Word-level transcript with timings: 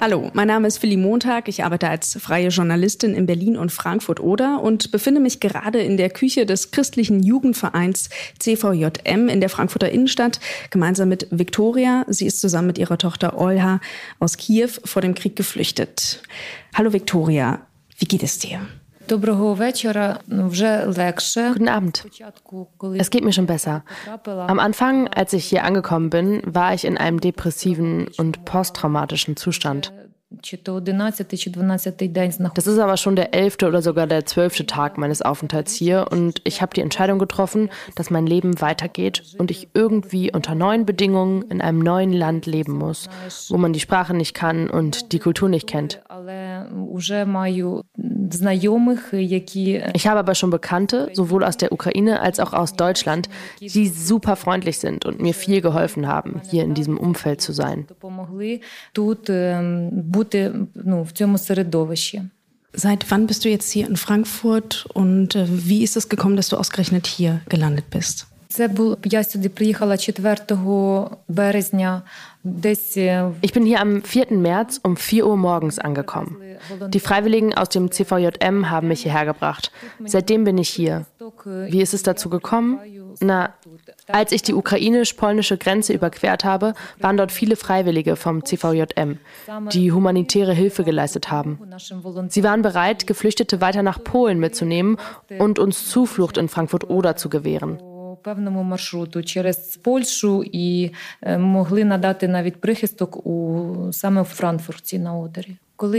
Hallo, 0.00 0.30
mein 0.32 0.46
Name 0.46 0.68
ist 0.68 0.78
Philly 0.78 0.96
Montag. 0.96 1.48
Ich 1.48 1.64
arbeite 1.64 1.88
als 1.88 2.16
freie 2.20 2.50
Journalistin 2.50 3.14
in 3.14 3.26
Berlin 3.26 3.56
und 3.56 3.72
Frankfurt-Oder 3.72 4.62
und 4.62 4.92
befinde 4.92 5.20
mich 5.20 5.40
gerade 5.40 5.80
in 5.80 5.96
der 5.96 6.08
Küche 6.08 6.46
des 6.46 6.70
christlichen 6.70 7.20
Jugendvereins 7.20 8.08
CVJM 8.38 9.28
in 9.28 9.40
der 9.40 9.48
Frankfurter 9.48 9.90
Innenstadt, 9.90 10.38
gemeinsam 10.70 11.08
mit 11.08 11.26
Viktoria. 11.32 12.04
Sie 12.06 12.26
ist 12.26 12.40
zusammen 12.40 12.68
mit 12.68 12.78
ihrer 12.78 12.96
Tochter 12.96 13.40
Olha 13.40 13.80
aus 14.20 14.36
Kiew 14.36 14.70
vor 14.84 15.02
dem 15.02 15.16
Krieg 15.16 15.34
geflüchtet. 15.34 16.22
Hallo 16.76 16.92
Viktoria, 16.92 17.66
wie 17.98 18.06
geht 18.06 18.22
es 18.22 18.38
dir? 18.38 18.60
Guten 21.52 21.68
Abend. 21.68 22.04
Es 22.98 23.10
geht 23.10 23.24
mir 23.24 23.32
schon 23.32 23.46
besser. 23.46 23.84
Am 24.24 24.58
Anfang, 24.58 25.08
als 25.08 25.32
ich 25.32 25.46
hier 25.46 25.64
angekommen 25.64 26.10
bin, 26.10 26.42
war 26.44 26.74
ich 26.74 26.84
in 26.84 26.98
einem 26.98 27.20
depressiven 27.20 28.08
und 28.18 28.44
posttraumatischen 28.44 29.36
Zustand. 29.36 29.92
Das 32.54 32.66
ist 32.66 32.78
aber 32.78 32.98
schon 32.98 33.16
der 33.16 33.34
elfte 33.34 33.66
oder 33.66 33.80
sogar 33.80 34.06
der 34.06 34.26
zwölfte 34.26 34.66
Tag 34.66 34.98
meines 34.98 35.22
Aufenthalts 35.22 35.72
hier 35.72 36.06
und 36.10 36.42
ich 36.44 36.60
habe 36.60 36.74
die 36.74 36.82
Entscheidung 36.82 37.18
getroffen, 37.18 37.70
dass 37.94 38.10
mein 38.10 38.26
Leben 38.26 38.60
weitergeht 38.60 39.22
und 39.38 39.50
ich 39.50 39.68
irgendwie 39.72 40.30
unter 40.30 40.54
neuen 40.54 40.84
Bedingungen 40.84 41.42
in 41.48 41.62
einem 41.62 41.78
neuen 41.78 42.12
Land 42.12 42.44
leben 42.44 42.74
muss, 42.74 43.08
wo 43.48 43.56
man 43.56 43.72
die 43.72 43.80
Sprache 43.80 44.12
nicht 44.12 44.34
kann 44.34 44.68
und 44.68 45.12
die 45.12 45.18
Kultur 45.18 45.48
nicht 45.48 45.66
kennt. 45.66 46.02
Ich 49.94 50.06
habe 50.06 50.18
aber 50.18 50.34
schon 50.34 50.50
Bekannte, 50.50 51.08
sowohl 51.14 51.42
aus 51.42 51.56
der 51.56 51.72
Ukraine 51.72 52.20
als 52.20 52.38
auch 52.38 52.52
aus 52.52 52.74
Deutschland, 52.74 53.30
die 53.60 53.88
super 53.88 54.36
freundlich 54.36 54.78
sind 54.78 55.06
und 55.06 55.20
mir 55.20 55.32
viel 55.32 55.62
geholfen 55.62 56.06
haben, 56.06 56.42
hier 56.50 56.64
in 56.64 56.74
diesem 56.74 56.98
Umfeld 56.98 57.40
zu 57.40 57.52
sein. 57.52 57.86
Seit 62.72 63.10
wann 63.10 63.26
bist 63.26 63.44
du 63.44 63.48
jetzt 63.48 63.70
hier 63.70 63.86
in 63.86 63.96
Frankfurt 63.96 64.86
und 64.92 65.34
äh, 65.34 65.46
wie 65.48 65.82
ist 65.82 65.96
es 65.96 66.08
gekommen, 66.08 66.36
dass 66.36 66.48
du 66.48 66.56
ausgerechnet 66.56 67.06
hier 67.06 67.40
gelandet 67.48 67.90
bist? 67.90 68.26
Ich 73.42 73.52
bin 73.52 73.66
hier 73.66 73.80
am 73.80 74.02
4. 74.02 74.32
März 74.32 74.80
um 74.82 74.96
4 74.96 75.26
Uhr 75.26 75.36
morgens 75.36 75.78
angekommen. 75.78 76.38
Die 76.88 77.00
Freiwilligen 77.00 77.54
aus 77.54 77.68
dem 77.68 77.90
CVJM 77.90 78.70
haben 78.70 78.88
mich 78.88 79.02
hierher 79.02 79.26
gebracht. 79.26 79.70
Seitdem 80.04 80.44
bin 80.44 80.56
ich 80.56 80.70
hier. 80.70 81.04
Wie 81.44 81.82
ist 81.82 81.92
es 81.92 82.02
dazu 82.02 82.30
gekommen? 82.30 82.80
Na, 83.20 83.52
als 84.07 84.31
ich 84.31 84.41
die 84.41 84.53
ukrainisch-polnische 84.53 85.57
Grenze 85.57 85.93
überquert 85.93 86.43
habe, 86.43 86.73
waren 86.99 87.17
dort 87.17 87.31
viele 87.31 87.55
Freiwillige 87.55 88.15
vom 88.15 88.43
CVJM, 88.43 89.19
die 89.71 89.91
humanitäre 89.91 90.53
Hilfe 90.53 90.83
geleistet 90.83 91.31
haben. 91.31 91.59
Sie 92.29 92.43
waren 92.43 92.61
bereit, 92.61 93.07
Geflüchtete 93.07 93.61
weiter 93.61 93.83
nach 93.83 94.03
Polen 94.03 94.39
mitzunehmen 94.39 94.97
und 95.39 95.59
uns 95.59 95.89
Zuflucht 95.89 96.37
in 96.37 96.49
Frankfurt-Oder 96.49 97.15
zu 97.15 97.29
gewähren 97.29 97.79
певному 98.23 98.63
маршруту 98.63 99.23
через 99.23 99.77
Польщу 99.77 100.43
і 100.51 100.91
могли 101.37 101.83
надати 101.83 102.27
навіть 102.27 102.61
прихисток 102.61 103.27
у 103.27 103.67
саме 103.91 104.21
в 104.21 104.25
Франкфурті 104.25 104.99
на 104.99 105.17
Одері. 105.17 105.57
Als 105.77 105.93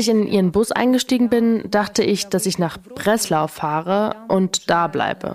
ich 0.00 0.08
in 0.14 0.26
ihren 0.26 0.52
Bus 0.52 0.72
eingestiegen 0.72 1.28
bin, 1.28 1.70
dachte 1.70 2.02
ich, 2.02 2.26
dass 2.32 2.44
ich 2.50 2.58
nach 2.58 2.76
Breslau 2.98 3.46
fahre 3.46 4.00
und 4.28 4.52
da 4.70 4.82
bleibe. 4.96 5.28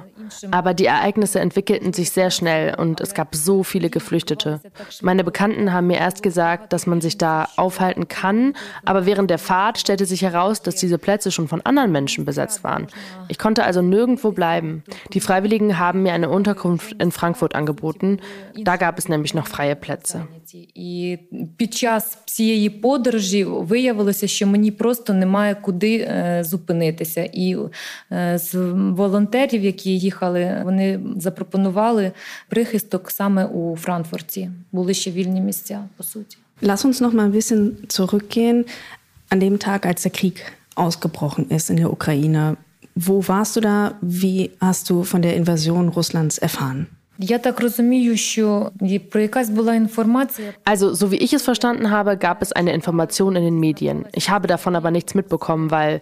Aber 0.51 0.73
die 0.73 0.85
Ereignisse 0.85 1.39
entwickelten 1.39 1.93
sich 1.93 2.11
sehr 2.11 2.31
schnell 2.31 2.75
und 2.75 3.01
es 3.01 3.13
gab 3.13 3.35
so 3.35 3.63
viele 3.63 3.89
Geflüchtete. 3.89 4.61
Meine 5.01 5.23
Bekannten 5.23 5.73
haben 5.73 5.87
mir 5.87 5.97
erst 5.97 6.23
gesagt, 6.23 6.73
dass 6.73 6.87
man 6.87 7.01
sich 7.01 7.17
da 7.17 7.47
aufhalten 7.57 8.07
kann, 8.07 8.53
aber 8.85 9.05
während 9.05 9.29
der 9.29 9.37
Fahrt 9.37 9.77
stellte 9.77 10.05
sich 10.05 10.21
heraus, 10.21 10.61
dass 10.61 10.75
diese 10.75 10.97
Plätze 10.97 11.31
schon 11.31 11.47
von 11.47 11.61
anderen 11.61 11.91
Menschen 11.91 12.25
besetzt 12.25 12.63
waren. 12.63 12.87
Ich 13.27 13.37
konnte 13.37 13.63
also 13.63 13.81
nirgendwo 13.81 14.31
bleiben. 14.31 14.83
Die 15.13 15.19
Freiwilligen 15.19 15.79
haben 15.79 16.03
mir 16.03 16.13
eine 16.13 16.29
Unterkunft 16.29 16.93
in 17.01 17.11
Frankfurt 17.11 17.55
angeboten. 17.55 18.19
Da 18.55 18.77
gab 18.77 18.97
es 18.97 19.07
nämlich 19.07 19.33
noch 19.33 19.47
freie 19.47 19.75
Plätze. 19.75 20.27
під 21.57 21.73
час 21.73 22.17
всієї 22.25 22.69
подорожі 22.69 23.43
виявилося, 23.43 24.27
що 24.27 24.47
мені 24.47 24.71
просто 24.71 25.13
немає 25.13 25.55
куди 25.55 26.07
зупинитися. 26.43 27.29
І 27.33 27.57
з 28.35 28.55
волонтерів, 28.75 29.63
які 29.63 29.99
їх 29.99 30.14
приїхали, 30.15 30.61
вони 30.63 30.99
запропонували 31.17 32.11
прихисток 32.49 33.11
саме 33.11 33.45
у 33.45 33.77
Франкфурті. 33.77 34.49
Були 34.71 34.93
ще 34.93 35.11
вільні 35.11 35.41
місця, 35.41 35.83
по 35.97 36.03
суті. 36.03 36.37
Lass 36.63 36.85
uns 36.85 37.01
noch 37.01 37.13
mal 37.13 37.25
ein 37.25 37.33
bisschen 37.39 37.61
zurückgehen 37.97 38.65
an 39.31 39.39
dem 39.39 39.57
Tag, 39.67 39.79
als 39.89 40.03
der 40.03 40.11
Krieg 40.19 40.37
ausgebrochen 40.83 41.45
ist 41.57 41.69
in 41.71 41.77
der 41.81 41.89
Ukraine. 41.97 42.43
Wo 43.07 43.15
warst 43.31 43.55
du 43.55 43.59
da? 43.69 43.77
Wie 44.23 44.51
hast 44.67 44.83
du 44.89 44.95
von 45.11 45.21
der 45.25 45.33
Invasion 45.39 45.85
Russlands 45.97 46.35
erfahren? 46.47 46.79
Also, 50.71 50.85
so 50.99 51.05
wie 51.11 51.21
ich 51.25 51.33
es 51.37 51.43
verstanden 51.51 51.85
habe, 51.95 52.11
gab 52.27 52.37
es 52.45 52.51
eine 52.59 52.71
Information 52.79 53.31
in 53.39 53.43
den 53.49 53.59
Medien. 53.67 53.97
Ich 54.19 54.27
habe 54.33 54.47
davon 54.53 54.73
aber 54.79 54.91
nichts 54.91 55.11
mitbekommen, 55.19 55.65
weil 55.77 55.93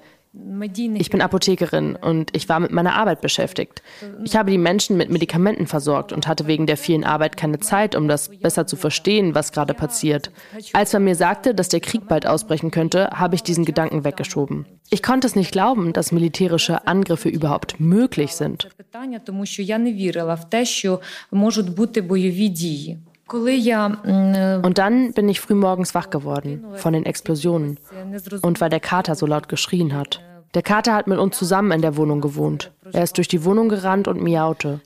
ich 0.94 1.10
bin 1.10 1.22
Apothekerin 1.22 1.94
und 1.96 2.34
ich 2.34 2.48
war 2.48 2.58
mit 2.58 2.72
meiner 2.72 2.94
Arbeit 2.94 3.20
beschäftigt. 3.20 3.82
Ich 4.24 4.34
habe 4.34 4.50
die 4.50 4.58
Menschen 4.58 4.96
mit 4.96 5.10
Medikamenten 5.10 5.66
versorgt 5.66 6.12
und 6.12 6.26
hatte 6.26 6.46
wegen 6.46 6.66
der 6.66 6.76
vielen 6.76 7.04
Arbeit 7.04 7.36
keine 7.36 7.60
Zeit, 7.60 7.94
um 7.94 8.08
das 8.08 8.30
besser 8.30 8.66
zu 8.66 8.76
verstehen, 8.76 9.34
was 9.34 9.52
gerade 9.52 9.74
passiert. 9.74 10.32
Als 10.72 10.92
man 10.92 11.04
mir 11.04 11.14
sagte, 11.14 11.54
dass 11.54 11.68
der 11.68 11.80
Krieg 11.80 12.08
bald 12.08 12.26
ausbrechen 12.26 12.72
könnte, 12.72 13.10
habe 13.10 13.36
ich 13.36 13.42
diesen 13.42 13.64
Gedanken 13.64 14.04
weggeschoben. 14.04 14.66
Ich 14.90 15.02
konnte 15.02 15.26
es 15.26 15.36
nicht 15.36 15.52
glauben, 15.52 15.92
dass 15.92 16.10
militärische 16.12 16.86
Angriffe 16.86 17.28
überhaupt 17.28 17.78
möglich 17.78 18.34
sind. 18.34 18.68
Und 24.62 24.78
dann 24.78 25.12
bin 25.12 25.28
ich 25.28 25.40
frühmorgens 25.40 25.94
wach 25.94 26.10
geworden 26.10 26.64
von 26.74 26.92
den 26.92 27.06
Explosionen 27.06 27.78
und 28.42 28.60
weil 28.60 28.70
der 28.70 28.80
Kater 28.80 29.14
so 29.14 29.26
laut 29.26 29.48
geschrien 29.48 29.94
hat. 29.94 30.20
Der 30.54 30.62
Kater 30.62 30.94
hat 30.94 31.08
mit 31.08 31.18
uns 31.18 31.36
zusammen 31.36 31.72
in 31.72 31.82
der 31.82 31.96
Wohnung 31.96 32.20
gewohnt. 32.20 32.70
Er 32.92 33.02
ist 33.02 33.16
durch 33.16 33.26
die 33.26 33.44
Wohnung 33.44 33.68
gerannt 33.68 34.06
und 34.06 34.22
miaute. 34.22 34.80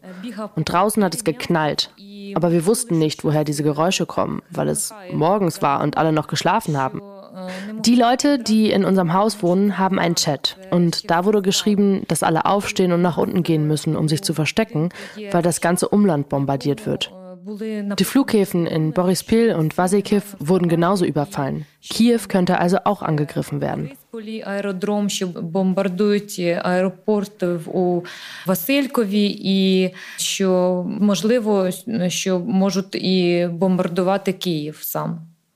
Und 0.56 0.64
draußen 0.64 1.04
hat 1.04 1.14
es 1.14 1.24
geknallt. 1.24 1.92
Aber 2.34 2.52
wir 2.52 2.64
wussten 2.64 2.98
nicht, 2.98 3.22
woher 3.24 3.44
diese 3.44 3.62
Geräusche 3.62 4.06
kommen, 4.06 4.40
weil 4.50 4.68
es 4.68 4.94
morgens 5.12 5.60
war 5.60 5.82
und 5.82 5.98
alle 5.98 6.12
noch 6.12 6.26
geschlafen 6.26 6.78
haben. 6.78 7.02
Die 7.80 7.94
Leute, 7.94 8.38
die 8.38 8.70
in 8.70 8.84
unserem 8.84 9.12
Haus 9.12 9.42
wohnen, 9.42 9.78
haben 9.78 9.98
einen 9.98 10.14
Chat. 10.14 10.56
Und 10.70 11.10
da 11.10 11.24
wurde 11.24 11.42
geschrieben, 11.42 12.02
dass 12.08 12.22
alle 12.22 12.46
aufstehen 12.46 12.92
und 12.92 13.02
nach 13.02 13.18
unten 13.18 13.42
gehen 13.42 13.66
müssen, 13.66 13.96
um 13.96 14.08
sich 14.08 14.22
zu 14.22 14.34
verstecken, 14.34 14.88
weil 15.30 15.42
das 15.42 15.60
ganze 15.60 15.88
Umland 15.88 16.28
bombardiert 16.28 16.86
wird. 16.86 17.12
Die 17.98 18.04
Flughäfen 18.04 18.66
in 18.66 18.92
Borispil 18.92 19.54
und 19.54 19.78
Vasekiv 19.78 20.36
wurden 20.38 20.68
genauso 20.68 21.06
überfallen. 21.06 21.64
Kiew 21.80 22.20
könnte 22.28 22.58
also 22.58 22.78
auch 22.84 23.00
angegriffen 23.00 23.62
werden. 23.62 23.92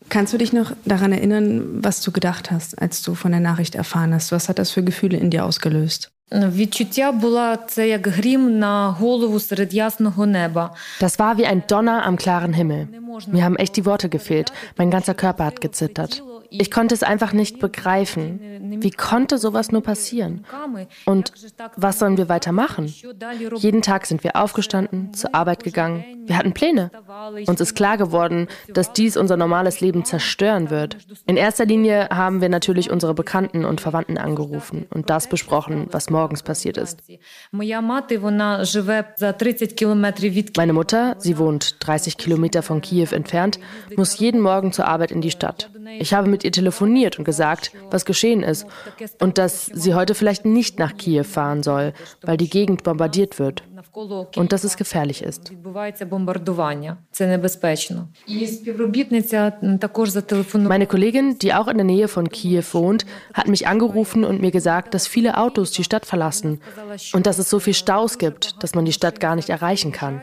Kannst 0.09 0.33
du 0.33 0.39
dich 0.39 0.53
noch 0.53 0.73
daran 0.85 1.13
erinnern, 1.13 1.83
was 1.83 2.01
du 2.01 2.11
gedacht 2.11 2.51
hast, 2.51 2.81
als 2.81 3.03
du 3.03 3.15
von 3.15 3.33
der 3.33 3.41
Nachricht 3.41 3.75
erfahren 3.75 4.15
hast? 4.15 4.33
Was 4.33 4.49
hat 4.49 4.59
das 4.59 4.71
für 4.71 4.83
Gefühle 4.83 5.19
in 5.19 5.31
dir 5.31 5.45
ausgelöst? 5.45 6.11
Відчуття 6.32 7.12
була 7.12 7.58
це 7.58 7.88
як 7.88 8.08
грім 8.08 8.60
на 8.60 8.90
голову 8.90 9.40
серед 9.40 9.74
ясного 9.74 10.26
неба. 10.26 10.76
Das 11.02 11.20
war 11.20 11.38
wie 11.38 11.48
ein 11.48 11.62
Donner 11.70 12.06
am 12.08 12.18
klaren 12.18 12.54
Himmel. 12.54 12.88
Mir 13.32 13.44
haben 13.44 13.56
echt 13.56 13.78
die 13.78 13.86
Worte 13.86 14.10
gefehlt. 14.10 14.52
Mein 14.78 14.92
ganzer 14.92 15.14
Körper 15.14 15.46
hat 15.46 15.62
gezittert. 15.62 16.22
Ich 16.53 16.71
konnte 16.71 16.95
es 16.95 17.03
einfach 17.03 17.33
nicht 17.33 17.59
begreifen. 17.59 18.41
Wie 18.81 18.91
konnte 18.91 19.39
sowas 19.39 19.73
nur 19.73 19.83
passieren? 19.83 20.45
Und 21.07 21.33
was 21.77 21.99
sollen 21.99 22.17
wir 22.17 22.29
weitermachen? 22.29 22.93
Jeden 23.57 23.83
Tag 23.83 24.07
sind 24.07 24.23
wir 24.25 24.37
aufgestanden, 24.37 25.15
zur 25.15 25.35
Arbeit 25.35 25.65
gegangen. 25.65 26.05
Wir 26.27 26.37
hatten 26.37 26.53
Pläne. 26.53 26.91
Uns 27.47 27.61
ist 27.61 27.75
klar 27.75 27.97
geworden, 27.97 28.49
dass 28.73 28.93
dies 28.93 29.17
unser 29.17 29.37
normales 29.37 29.81
Leben 29.81 30.05
zerstören 30.05 30.71
wird. 30.71 30.99
In 31.27 31.37
erster 31.37 31.65
Linie 31.65 32.09
haben 32.11 32.41
wir 32.41 32.49
natürlich 32.49 32.91
unsere 32.91 33.15
Bekannten 33.15 33.65
und 33.65 33.81
Verwandten 33.81 34.19
angerufen 34.19 34.87
und 34.91 35.11
das 35.11 35.29
besprochen, 35.29 35.89
was 35.91 36.11
morgens 36.11 36.43
passiert 36.43 36.77
ist. 36.77 37.01
Meine 40.57 40.73
Mutter, 40.73 41.17
sie 41.19 41.39
wohnt 41.39 41.77
30 41.81 42.17
Kilometer 42.17 42.63
von 42.63 42.81
Kiew 42.81 43.09
entfernt, 43.13 43.59
muss 43.97 44.19
jeden 44.19 44.41
Morgen 44.41 44.73
zur 44.73 44.87
Arbeit 44.87 45.11
in 45.11 45.21
die 45.21 45.31
Stadt. 45.31 45.71
Ich 45.99 46.15
habe 46.15 46.29
mit 46.29 46.42
ihr 46.45 46.53
telefoniert 46.53 47.19
und 47.19 47.25
gesagt, 47.25 47.73
was 47.91 48.05
geschehen 48.05 48.43
ist 48.43 48.67
und 49.21 49.39
dass 49.39 49.67
sie 49.67 49.95
heute 49.95 50.15
vielleicht 50.15 50.45
nicht 50.45 50.79
nach 50.79 50.97
Kiew 50.97 51.25
fahren 51.25 51.63
soll, 51.63 51.93
weil 52.23 52.37
die 52.37 52.51
Gegend 52.51 52.83
bombardiert 52.83 53.39
wird 53.39 53.63
und 54.37 54.53
dass 54.53 54.65
es 54.65 54.77
gefährlich 54.77 55.23
ist. 55.23 55.53
Meine 60.69 60.87
Kollegin, 60.87 61.39
die 61.39 61.55
auch 61.55 61.69
in 61.69 61.77
der 61.77 61.85
Nähe 61.85 62.09
von 62.09 62.29
Kiew 62.29 62.65
wohnt, 62.73 63.05
hat 63.35 63.49
mich 63.49 63.67
angerufen 63.67 64.25
und 64.25 64.41
mir 64.41 64.51
gesagt, 64.51 64.95
dass 64.95 65.07
viele 65.07 65.37
Autos 65.37 65.73
die 65.73 65.85
Stadt 65.85 66.07
verlassen 66.07 66.61
und 67.13 67.27
dass 67.27 67.39
es 67.39 67.51
so 67.51 67.59
viel 67.59 67.75
Staus 67.75 68.19
gibt, 68.19 68.63
dass 68.63 68.75
man 68.75 68.85
die 68.85 68.93
Stadt 68.93 69.21
gar 69.21 69.37
nicht 69.37 69.51
erreichen 69.51 69.93
kann. 69.93 70.23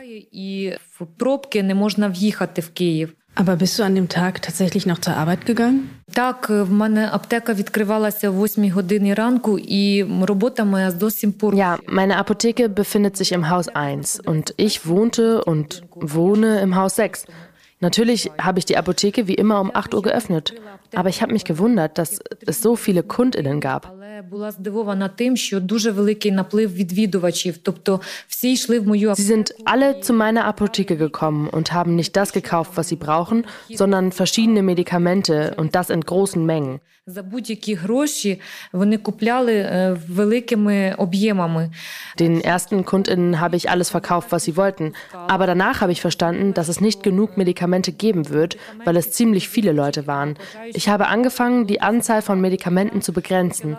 Aber 3.37 3.57
bist 3.57 3.77
du 3.77 3.83
an 3.83 3.95
dem 3.95 4.07
Tag 4.07 4.41
tatsächlich 4.41 4.85
noch 4.85 4.99
zur 4.99 5.15
Arbeit 5.17 5.45
gegangen? 5.45 5.89
Так, 6.13 6.49
в 6.49 6.71
мене 6.71 7.09
аптека 7.11 7.53
відкривалася 7.53 8.29
в 8.29 8.39
8 8.39 8.71
годині 8.71 9.13
ранку, 9.13 9.59
і 9.59 10.05
робота 10.21 10.63
моя 10.63 10.91
до 10.91 11.11
сих 11.11 11.37
пор. 11.37 11.55
Ja, 11.55 11.77
meine 11.87 12.17
Apotheke 12.17 12.69
befindet 12.69 13.17
sich 13.17 13.31
im 13.31 13.49
Haus 13.49 13.67
1 13.67 14.21
und 14.25 14.53
ich 14.57 14.87
wohnte 14.87 15.43
und 15.43 15.83
wohne 15.95 16.61
im 16.61 16.75
Haus 16.75 16.95
6. 16.95 17.25
Natürlich 17.81 18.31
habe 18.37 18.59
ich 18.59 18.65
die 18.65 18.77
Apotheke 18.77 19.27
wie 19.27 19.35
immer 19.35 19.59
um 19.59 19.71
8 19.73 19.93
Uhr 19.93 20.01
geöffnet, 20.01 20.53
aber 20.95 21.09
ich 21.09 21.21
habe 21.21 21.33
mich 21.33 21.43
gewundert, 21.43 21.97
dass 21.97 22.19
es 22.45 22.61
so 22.61 22.75
viele 22.75 23.03
Kundinnen 23.03 23.59
gab. 23.59 23.83
Sie 29.16 29.22
sind 29.22 29.54
alle 29.64 30.00
zu 30.00 30.12
meiner 30.12 30.44
Apotheke 30.44 30.96
gekommen 30.96 31.48
und 31.48 31.72
haben 31.72 31.96
nicht 31.96 32.14
das 32.14 32.32
gekauft, 32.32 32.72
was 32.76 32.88
sie 32.88 32.96
brauchen, 32.96 33.44
sondern 33.74 34.12
verschiedene 34.12 34.62
Medikamente 34.62 35.54
und 35.56 35.74
das 35.74 35.90
in 35.90 36.02
großen 36.02 36.46
Mengen. 36.46 36.80
Den 42.20 42.40
ersten 42.40 42.84
Kundinnen 42.84 43.40
habe 43.40 43.56
ich 43.56 43.68
alles 43.70 43.90
verkauft, 43.90 44.30
was 44.30 44.44
sie 44.44 44.56
wollten, 44.56 44.92
aber 45.12 45.46
danach 45.46 45.80
habe 45.80 45.90
ich 45.90 46.00
verstanden, 46.00 46.54
dass 46.54 46.68
es 46.68 46.80
nicht 46.80 47.02
genug 47.02 47.36
Medikamente 47.36 47.90
geben 47.90 48.28
wird, 48.28 48.58
weil 48.84 48.96
es 48.96 49.10
ziemlich 49.10 49.48
viele 49.48 49.72
Leute 49.72 50.06
waren. 50.06 50.36
Ich 50.72 50.88
habe 50.88 51.08
angefangen, 51.08 51.66
die 51.66 51.80
Anzahl 51.80 52.22
von 52.22 52.40
Medikamenten 52.40 53.02
zu 53.02 53.12
begrenzen. 53.12 53.76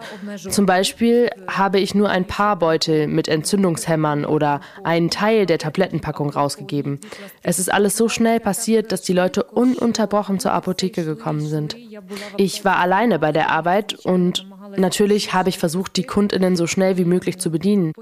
Zum 0.49 0.65
Beispiel 0.65 1.29
habe 1.47 1.79
ich 1.79 1.95
nur 1.95 2.09
ein 2.09 2.25
paar 2.25 2.57
Beutel 2.57 3.07
mit 3.07 3.27
Entzündungshämmern 3.27 4.25
oder 4.25 4.61
einen 4.83 5.09
Teil 5.09 5.45
der 5.45 5.57
Tablettenpackung 5.57 6.29
rausgegeben. 6.29 6.99
Es 7.43 7.59
ist 7.59 7.71
alles 7.71 7.97
so 7.97 8.09
schnell 8.09 8.39
passiert, 8.39 8.91
dass 8.91 9.01
die 9.01 9.13
Leute 9.13 9.43
ununterbrochen 9.43 10.39
zur 10.39 10.53
Apotheke 10.53 11.05
gekommen 11.05 11.41
sind. 11.41 11.75
Ich 12.37 12.65
war 12.65 12.77
alleine 12.77 13.19
bei 13.19 13.31
der 13.31 13.49
Arbeit 13.49 13.93
und 14.05 14.47
natürlich 14.77 15.33
habe 15.33 15.49
ich 15.49 15.57
versucht, 15.57 15.95
die 15.97 16.03
Kundinnen 16.03 16.55
so 16.55 16.67
schnell 16.67 16.97
wie 16.97 17.05
möglich 17.05 17.39
zu 17.39 17.51
bedienen. 17.51 17.93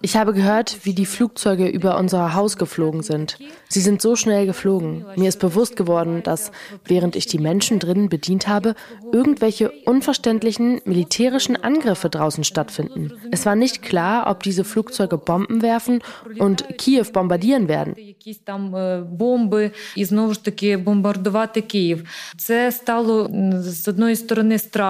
Ich 0.00 0.16
habe 0.16 0.32
gehört, 0.32 0.84
wie 0.84 0.94
die 0.94 1.06
Flugzeuge 1.06 1.68
über 1.68 1.98
unser 1.98 2.34
Haus 2.34 2.56
geflogen 2.56 3.02
sind. 3.02 3.38
Sie 3.68 3.80
sind 3.80 4.02
so 4.02 4.16
schnell 4.16 4.46
geflogen. 4.46 5.04
Mir 5.16 5.28
ist 5.28 5.38
bewusst 5.40 5.76
geworden, 5.76 6.22
dass, 6.22 6.52
während 6.84 7.16
ich 7.16 7.26
die 7.26 7.38
Menschen 7.38 7.78
drinnen 7.78 8.08
bedient 8.08 8.48
habe, 8.48 8.74
irgendwelche 9.12 9.70
unverständlichen 9.70 10.80
militärischen 10.84 11.56
Angriffe 11.56 12.08
draußen 12.08 12.44
stattfinden. 12.44 13.12
Es 13.30 13.46
war 13.46 13.56
nicht 13.56 13.82
klar, 13.82 14.30
ob 14.30 14.42
diese 14.42 14.64
Flugzeuge 14.64 15.18
Bomben 15.18 15.62
werfen 15.62 16.00
und 16.38 16.78
Kiew 16.78 17.06
bombardieren 17.12 17.68
werden. 17.68 17.94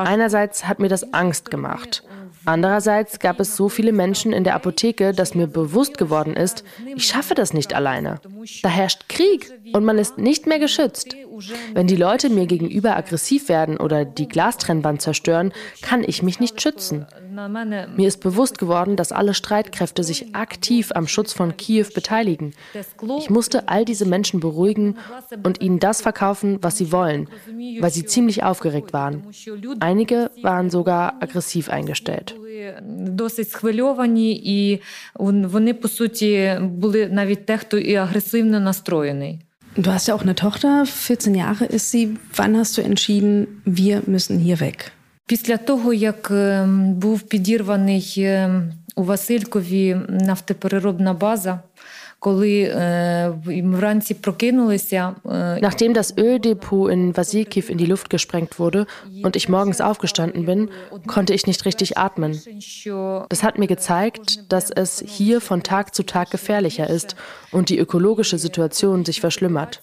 Einerseits 0.06 0.68
hat 0.68 0.78
mir 0.80 0.88
das 0.88 1.01
Angst 1.12 1.50
gemacht. 1.50 2.02
Andererseits 2.44 3.20
gab 3.20 3.38
es 3.38 3.56
so 3.56 3.68
viele 3.68 3.92
Menschen 3.92 4.32
in 4.32 4.42
der 4.42 4.54
Apotheke, 4.54 5.12
dass 5.12 5.34
mir 5.34 5.46
bewusst 5.46 5.96
geworden 5.96 6.34
ist, 6.34 6.64
ich 6.96 7.06
schaffe 7.06 7.34
das 7.34 7.52
nicht 7.52 7.74
alleine. 7.74 8.20
Da 8.62 8.68
herrscht 8.68 9.08
Krieg 9.08 9.52
und 9.72 9.84
man 9.84 9.98
ist 9.98 10.18
nicht 10.18 10.46
mehr 10.46 10.58
geschützt. 10.58 11.14
Wenn 11.73 11.87
die 11.87 11.95
Leute 11.95 12.29
mir 12.29 12.47
gegenüber 12.47 12.95
aggressiv 12.95 13.49
werden 13.49 13.77
oder 13.77 14.05
die 14.05 14.27
Glastrennwand 14.27 15.01
zerstören, 15.01 15.53
kann 15.81 16.03
ich 16.03 16.23
mich 16.23 16.39
nicht 16.39 16.61
schützen. 16.61 17.05
Mir 17.95 18.07
ist 18.07 18.21
bewusst 18.21 18.57
geworden, 18.57 18.95
dass 18.95 19.11
alle 19.11 19.33
Streitkräfte 19.33 20.03
sich 20.03 20.35
aktiv 20.35 20.91
am 20.95 21.07
Schutz 21.07 21.33
von 21.33 21.55
Kiew 21.57 21.87
beteiligen. 21.93 22.53
Ich 23.19 23.29
musste 23.29 23.67
all 23.69 23.85
diese 23.85 24.05
Menschen 24.05 24.39
beruhigen 24.39 24.97
und 25.43 25.61
ihnen 25.61 25.79
das 25.79 26.01
verkaufen, 26.01 26.57
was 26.61 26.77
sie 26.77 26.91
wollen, 26.91 27.29
weil 27.79 27.91
sie 27.91 28.05
ziemlich 28.05 28.43
aufgeregt 28.43 28.93
waren. 28.93 29.23
Einige 29.79 30.31
waren 30.41 30.69
sogar 30.69 31.15
aggressiv 31.21 31.69
eingestellt. 31.69 32.35
Досить 32.89 33.49
схвильовані, 33.49 34.41
і 34.43 34.81
вони 35.15 35.73
по 35.73 35.87
суті 35.87 36.57
були 36.61 37.07
навіть 37.07 37.45
дехто 37.45 37.77
і 37.77 37.95
агресивно 37.95 38.59
настроєний. 38.59 39.41
Du 39.75 39.91
hast 39.91 40.07
ja 40.07 40.15
auch 40.15 40.23
eine 40.23 40.35
Tochter, 40.35 40.85
14 40.85 41.35
Jahre 41.35 41.65
ist 41.65 41.91
sie. 41.91 42.17
Wann 42.35 42.57
hast 42.57 42.77
du 42.77 42.81
entschieden, 42.81 43.61
wir 43.65 44.01
müssen 44.07 44.39
hier 44.39 44.59
weg? 44.59 44.91
Після 45.25 45.57
того, 45.57 45.93
як 45.93 46.31
був 46.95 47.21
підірваний 47.21 48.29
у 48.95 49.03
Василькові 49.03 49.97
нафтопереробна 50.09 51.13
база, 51.13 51.59
Nachdem 55.24 55.94
das 55.94 56.16
Öldepot 56.16 56.90
in 56.90 57.16
Vasilkiv 57.16 57.68
in 57.68 57.78
die 57.78 57.86
Luft 57.86 58.10
gesprengt 58.10 58.60
wurde 58.60 58.86
und 59.24 59.34
ich 59.34 59.48
morgens 59.48 59.80
aufgestanden 59.80 60.46
bin, 60.46 60.70
konnte 61.06 61.34
ich 61.34 61.48
nicht 61.48 61.64
richtig 61.64 61.98
atmen. 61.98 62.40
Das 63.28 63.42
hat 63.42 63.58
mir 63.58 63.66
gezeigt, 63.66 64.52
dass 64.52 64.70
es 64.70 65.02
hier 65.04 65.40
von 65.40 65.64
Tag 65.64 65.94
zu 65.94 66.04
Tag 66.04 66.30
gefährlicher 66.30 66.88
ist 66.88 67.16
und 67.50 67.70
die 67.70 67.78
ökologische 67.78 68.38
Situation 68.38 69.04
sich 69.04 69.20
verschlimmert. 69.20 69.80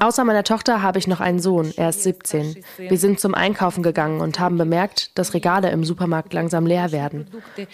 Außer 0.00 0.24
meiner 0.24 0.44
Tochter 0.44 0.82
habe 0.82 0.98
ich 0.98 1.06
noch 1.08 1.20
einen 1.20 1.40
Sohn, 1.40 1.72
er 1.76 1.88
ist 1.88 2.04
17. 2.04 2.62
Wir 2.78 2.98
sind 2.98 3.18
zum 3.18 3.34
Einkaufen 3.34 3.82
gegangen 3.82 4.20
und 4.20 4.38
haben 4.38 4.56
bemerkt, 4.56 5.18
dass 5.18 5.34
Regale 5.34 5.63
Regale 5.64 5.72
im 5.72 5.84
Supermarkt 5.84 6.32
langsam 6.32 6.66
leer 6.66 6.92
werden. 6.92 7.26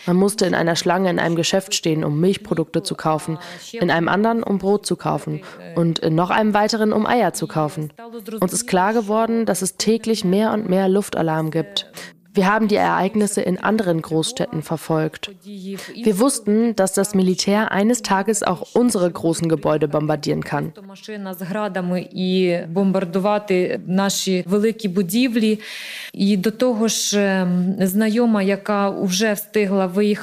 Man 0.07 0.17
musste 0.17 0.47
in 0.47 0.55
einer 0.55 0.77
Schlange 0.77 1.11
in 1.11 1.19
einem 1.19 1.37
Geschäft 1.37 1.75
stehen, 1.75 2.05
um 2.05 2.21
Milchprodukte 2.21 2.83
zu 2.83 2.95
kaufen, 2.95 3.39
in 3.73 3.91
einem 3.91 4.09
anderen, 4.09 4.43
um 4.43 4.59
Brot 4.59 4.87
zu 4.87 4.97
kaufen 4.97 5.43
und 5.75 5.99
in 5.99 6.15
noch 6.15 6.31
einem 6.31 6.55
weiteren, 6.55 6.93
um 6.93 7.07
Eier 7.07 7.33
zu 7.33 7.47
kaufen. 7.47 7.93
Uns 8.41 8.53
ist 8.53 8.67
klar 8.67 8.93
geworden, 8.93 9.47
dass 9.47 9.63
es 9.63 9.77
täglich 9.77 10.25
mehr 10.25 10.53
und 10.53 10.69
mehr 10.69 10.89
Luftalarm 10.89 11.51
gibt. 11.51 11.91
Wir 12.33 12.47
haben 12.47 12.69
die 12.69 12.77
Ereignisse 12.77 13.41
in 13.41 13.59
anderen 13.59 14.03
Großstädten 14.03 14.63
verfolgt. 14.63 15.31
Wir 15.45 16.19
wussten, 16.21 16.77
dass 16.77 16.93
das 16.93 17.15
Militär 17.15 17.73
eines 17.73 18.03
Tages 18.03 18.43
auch 18.45 18.69
unsere 18.73 19.11
großen 19.11 19.49
Gebäude 19.49 19.89
bombardieren 19.89 20.45
kann. 20.45 20.73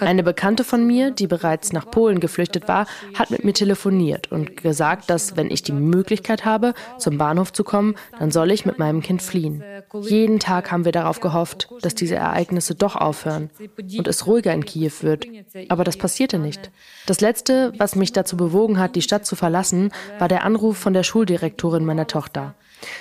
Eine 0.02 0.24
Bekannte 0.24 0.64
von 0.64 0.88
mir, 0.88 1.12
die 1.12 1.28
bereits 1.28 1.74
nach 1.74 1.92
Polen 1.92 2.20
geflüchtet 2.20 2.68
war, 2.68 2.88
hat 3.16 3.32
mit 3.32 3.44
mir 3.44 3.54
telefoniert 3.54 4.32
und 4.32 4.58
gesagt, 4.58 5.10
dass 5.10 5.36
wenn 5.36 5.52
ich 5.52 5.62
die 5.64 5.74
Möglichkeit 5.74 6.46
habe, 6.46 6.74
zum 6.98 7.18
Bahnhof 7.18 7.52
zu 7.52 7.64
kommen, 7.64 7.96
dann 8.20 8.32
soll 8.32 8.52
ich 8.52 8.66
mit 8.66 8.80
meinem 8.80 9.02
Kind 9.02 9.22
fliehen. 9.22 9.64
Jeden 10.02 10.40
Tag 10.40 10.72
haben 10.72 10.86
wir 10.86 10.92
darauf 10.92 11.20
gehofft, 11.20 11.70
dass 11.82 11.96
die 11.96 12.07
diese 12.08 12.16
Ereignisse 12.16 12.74
doch 12.74 12.96
aufhören 12.96 13.50
und 13.98 14.08
es 14.08 14.26
ruhiger 14.26 14.54
in 14.54 14.64
Kiew 14.64 14.94
wird. 15.02 15.28
Aber 15.68 15.84
das 15.84 15.98
passierte 15.98 16.40
nicht. 16.40 16.72
Das 17.06 17.20
Letzte, 17.20 17.74
was 17.78 17.98
mich 17.98 18.14
dazu 18.14 18.38
bewogen 18.38 18.80
hat, 18.80 18.96
die 18.96 19.02
Stadt 19.02 19.26
zu 19.26 19.36
verlassen, 19.36 19.92
war 20.18 20.30
der 20.30 20.46
Anruf 20.46 20.78
von 20.78 20.94
der 20.94 21.04
Schuldirektorin 21.04 21.84
meiner 21.84 22.08
Tochter. 22.08 22.56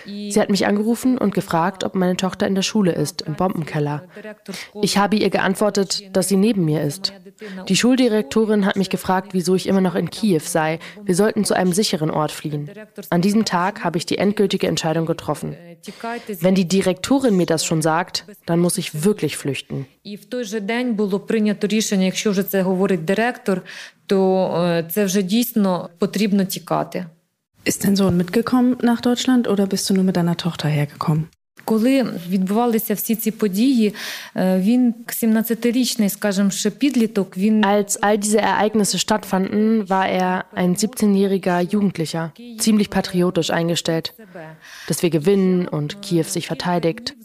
Sie 0.05 0.39
hat 0.39 0.49
mich 0.49 0.65
angerufen 0.67 1.17
und 1.17 1.33
gefragt, 1.33 1.83
ob 1.83 1.95
meine 1.95 2.17
Tochter 2.17 2.47
in 2.47 2.55
der 2.55 2.61
Schule 2.61 2.91
ist, 2.91 3.21
im 3.23 3.33
Bombenkeller. 3.35 4.03
Ich 4.81 4.97
habe 4.97 5.15
ihr 5.15 5.29
geantwortet, 5.29 6.15
dass 6.15 6.27
sie 6.27 6.37
neben 6.37 6.65
mir 6.65 6.81
ist. 6.81 7.13
Die 7.67 7.75
Schuldirektorin 7.75 8.65
hat 8.65 8.75
mich 8.75 8.89
gefragt, 8.89 9.29
wieso 9.33 9.55
ich 9.55 9.67
immer 9.67 9.81
noch 9.81 9.95
in 9.95 10.09
Kiew 10.09 10.41
sei. 10.43 10.79
Wir 11.03 11.15
sollten 11.15 11.45
zu 11.45 11.55
einem 11.55 11.73
sicheren 11.73 12.11
Ort 12.11 12.31
fliehen. 12.31 12.69
An 13.09 13.21
diesem 13.21 13.45
Tag 13.45 13.83
habe 13.83 13.97
ich 13.97 14.05
die 14.05 14.17
endgültige 14.17 14.67
Entscheidung 14.67 15.05
getroffen. 15.05 15.55
Wenn 16.39 16.55
die 16.55 16.67
Direktorin 16.67 17.35
mir 17.35 17.47
das 17.47 17.65
schon 17.65 17.81
sagt, 17.81 18.25
dann 18.45 18.59
muss 18.59 18.77
ich 18.77 19.03
wirklich 19.03 19.37
flüchten. 19.37 19.85
то 24.11 24.83
це 24.89 25.05
вже 25.05 25.21
дійсно 25.21 25.89
потрібно 25.97 26.45
тікати. 26.45 27.05
Ist 27.65 27.83
dein 27.83 27.95
Sohn 27.95 28.17
mitgekommen 28.17 28.77
nach 28.81 29.01
Deutschland 29.01 29.47
oder 29.47 29.67
bist 29.67 29.89
du 29.89 29.93
nur 29.93 30.03
mit 30.03 30.15
deiner 30.15 30.37
Tochter 30.37 30.67
hergekommen? 30.67 31.27
Коли 31.65 32.03
відбувалися 32.29 32.93
всі 32.93 33.15
ці 33.15 33.31
події, 33.31 33.93
він 34.35 34.93
17-річний, 35.07 36.09
скажімо, 36.09 36.49
ще 36.49 36.69
підліток. 36.69 37.37
Він 37.37 37.65
Als 37.65 37.99
all 38.01 38.17
diese 38.17 38.39
Ereignisse 38.39 38.97
stattfanden, 38.99 39.89
war 39.89 40.07
er 40.09 40.43
ein 40.55 40.75
17-jähriger 40.75 41.59
Jugendlicher, 41.73 42.31
ziemlich 42.59 42.89
patriotisch 42.89 43.51
eingestellt, 43.51 44.13
dass 44.87 45.03
wir 45.03 45.09
gewinnen 45.09 45.67
und 45.67 46.01
Kiew 46.01 46.23
sich 46.23 46.47
verteidigt. 46.47 47.15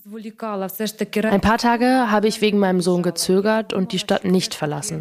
Ein 1.36 1.40
paar 1.40 1.58
Tage 1.58 1.86
habe 2.14 2.28
ich 2.28 2.40
wegen 2.40 2.58
meinem 2.58 2.80
Sohn 2.80 3.02
gezögert 3.02 3.72
und 3.72 3.92
die 3.92 3.98
Stadt 3.98 4.24
nicht 4.24 4.54
verlassen. 4.54 4.98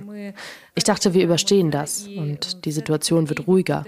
Ich 0.75 0.83
dachte, 0.83 1.13
wir 1.13 1.23
überstehen 1.23 1.69
das 1.71 2.07
und 2.23 2.65
die 2.65 2.71
Situation 2.71 3.29
wird 3.29 3.47
ruhiger. 3.47 3.85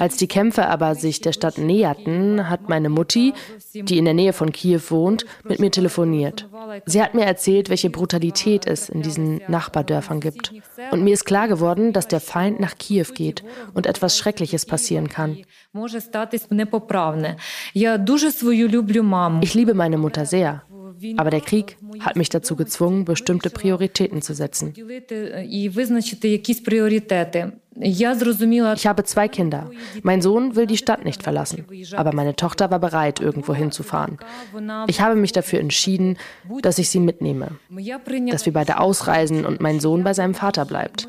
Als 0.00 0.16
die 0.16 0.28
Kämpfe 0.28 0.68
aber 0.68 0.94
sich 0.94 1.20
der 1.20 1.32
Stadt 1.32 1.58
näherten, 1.58 2.48
hat 2.48 2.68
meine 2.68 2.88
Mutti, 2.88 3.34
die 3.74 3.98
in 3.98 4.04
der 4.04 4.14
Nähe 4.14 4.32
von 4.32 4.52
Kiew 4.52 4.80
wohnt, 4.88 5.24
mit 5.44 5.60
mir 5.60 5.70
telefoniert. 5.70 6.48
Sie 6.86 7.02
hat 7.02 7.14
mir 7.14 7.24
erzählt, 7.24 7.70
welche 7.70 7.90
Brutalität 7.90 8.66
es 8.66 8.88
in 8.88 9.02
diesen 9.02 9.40
Nachbardörfern 9.48 10.20
gibt. 10.20 10.52
Und 10.90 11.02
mir 11.02 11.14
ist 11.14 11.24
klar 11.24 11.48
geworden, 11.48 11.92
dass 11.92 12.08
der 12.08 12.20
Feind 12.20 12.60
nach 12.60 12.76
Kiew 12.76 13.06
geht 13.14 13.44
und 13.74 13.86
etwas 13.86 14.18
Schreckliches 14.18 14.66
passieren 14.66 15.08
kann. 15.08 15.38
Ich 19.42 19.54
liebe 19.54 19.74
meine 19.74 19.98
Mutter 19.98 20.26
sehr. 20.26 20.62
Aber 21.16 21.30
der 21.30 21.40
Krieg 21.40 21.76
hat 22.00 22.16
mich 22.16 22.28
dazu 22.28 22.56
gezwungen, 22.56 23.04
bestimmte 23.04 23.50
Prioritäten 23.50 24.22
zu 24.22 24.34
setzen. 24.34 24.74
Ich 27.80 28.86
habe 28.86 29.04
zwei 29.04 29.28
Kinder. 29.28 29.70
Mein 30.02 30.22
Sohn 30.22 30.56
will 30.56 30.66
die 30.66 30.76
Stadt 30.76 31.04
nicht 31.04 31.22
verlassen, 31.22 31.64
aber 31.96 32.12
meine 32.12 32.34
Tochter 32.34 32.70
war 32.70 32.80
bereit, 32.80 33.20
irgendwo 33.20 33.54
hinzufahren. 33.54 34.18
Ich 34.88 35.00
habe 35.00 35.14
mich 35.14 35.32
dafür 35.32 35.60
entschieden, 35.60 36.16
dass 36.62 36.78
ich 36.78 36.88
sie 36.88 37.00
mitnehme, 37.00 37.52
dass 38.30 38.46
wir 38.46 38.52
beide 38.52 38.80
ausreisen 38.80 39.44
und 39.44 39.60
mein 39.60 39.80
Sohn 39.80 40.02
bei 40.02 40.14
seinem 40.14 40.34
Vater 40.34 40.64
bleibt. 40.64 41.08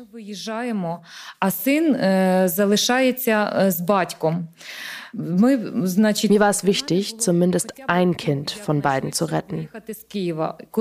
Mir 5.12 6.40
war 6.40 6.50
es 6.50 6.64
wichtig, 6.64 7.18
zumindest 7.18 7.74
ein 7.88 8.16
Kind 8.16 8.50
von 8.50 8.80
beiden 8.80 9.12
zu 9.12 9.24
retten. 9.24 9.68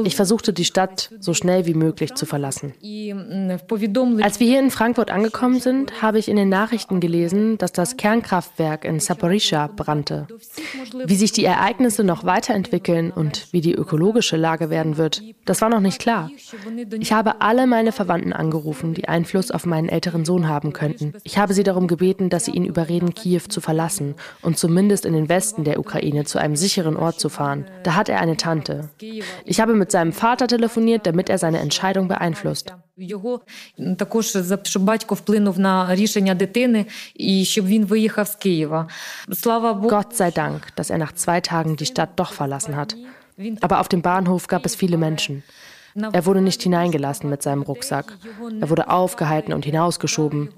Ich 0.04 0.16
versuchte, 0.16 0.54
die 0.54 0.66
Stadt 0.66 1.12
so 1.20 1.34
schnell 1.34 1.66
wie 1.66 1.74
möglich 1.74 2.14
zu 2.14 2.26
verlassen. 2.26 2.74
Als 2.82 4.40
wir 4.40 4.48
hier 4.48 4.60
in 4.60 4.70
Frankfurt 4.72 5.10
angekommen 5.10 5.60
sind, 5.60 6.02
habe 6.02 6.20
ich 6.20 6.30
in 6.30 6.36
den 6.36 6.50
Nachrichten 6.50 7.00
gelesen, 7.00 7.58
dass 7.58 7.72
das 7.72 7.98
Kernkraftwerk 7.98 8.86
in 8.86 9.00
Saporischa 9.00 9.68
brannte. 9.68 10.28
Wie 11.06 11.16
sich 11.16 11.32
die 11.32 11.46
Ereignisse 11.46 12.04
noch 12.04 12.24
weiterentwickeln 12.24 13.12
und 13.12 13.52
wie 13.52 13.62
die 13.62 13.74
ökologische 13.74 14.38
Lage 14.38 14.70
werden 14.70 14.98
wird, 14.98 15.24
das 15.46 15.62
war 15.62 15.70
noch 15.70 15.80
nicht 15.80 16.00
klar. 16.00 16.30
Ich 17.00 17.14
habe 17.14 17.42
alle 17.42 17.66
meine 17.66 17.92
Verwandten 17.92 18.34
angerufen, 18.34 18.94
die 18.94 19.08
Einfluss 19.08 19.50
auf 19.50 19.66
meinen 19.66 19.90
älteren 19.90 20.26
Sohn 20.26 20.48
haben 20.48 20.74
könnten. 20.74 21.14
Ich 21.24 21.38
habe 21.40 21.54
sie 21.54 21.64
darum 21.64 21.88
gebeten, 21.88 22.30
dass 22.30 22.46
sie 22.46 22.52
ihn 22.52 22.66
überreden, 22.66 23.16
Kiew 23.16 23.42
zu 23.50 23.62
verlassen 23.62 24.16
und 24.43 24.59
zumindest 24.59 25.05
in 25.05 25.13
den 25.13 25.29
Westen 25.29 25.65
der 25.65 25.79
Ukraine 25.79 26.25
zu 26.25 26.39
einem 26.39 26.57
sicheren 26.57 26.97
Ort 26.97 27.21
zu 27.21 27.29
fahren. 27.29 27.67
Da 27.83 27.95
hat 27.95 28.09
er 28.09 28.21
eine 28.21 28.37
Tante. 28.37 28.91
Ich 29.45 29.61
habe 29.61 29.75
mit 29.75 29.91
seinem 29.91 30.13
Vater 30.13 30.47
telefoniert, 30.47 31.07
damit 31.07 31.29
er 31.29 31.39
seine 31.39 31.61
Entscheidung 31.61 32.09
beeinflusst. 32.09 32.73
також 33.99 34.37
щоб 34.63 34.83
батько 34.83 35.15
вплинув 35.15 35.59
на 35.59 35.95
рішення 35.95 36.35
дитини 36.35 36.87
і 37.15 37.45
щоб 37.45 37.67
він 37.67 37.85
виїхав 37.85 38.29
з 38.29 38.35
Києва. 38.35 38.89
Слава 39.33 39.75
Богу. 39.75 39.89
Gott 39.89 40.13
sei 40.21 40.31
Dank, 40.31 40.61
dass 40.77 40.91
er 40.91 40.99
nach 40.99 41.15
zwei 41.15 41.41
Tagen 41.41 41.77
die 41.77 41.87
Stadt 41.87 42.11
doch 42.17 42.33
verlassen 42.41 42.75
hat. 42.77 42.97
Aber 43.61 43.81
auf 43.81 43.89
dem 43.89 44.03
Bahnhof 44.03 44.47
gab 44.47 44.65
es 44.67 44.75
viele 44.83 44.97
Menschen. 44.97 45.43
Er 45.96 46.26
wurde 46.26 46.42
nicht 46.42 46.62
hineingelassen 46.62 47.30
mit 47.30 47.42
seinem 47.42 47.62
Rucksack. 47.62 48.18
Er 48.60 48.70
wurde 48.70 48.90
aufgehalten 48.90 49.54
und 49.54 49.66
hinausgeschoben. 49.66 50.50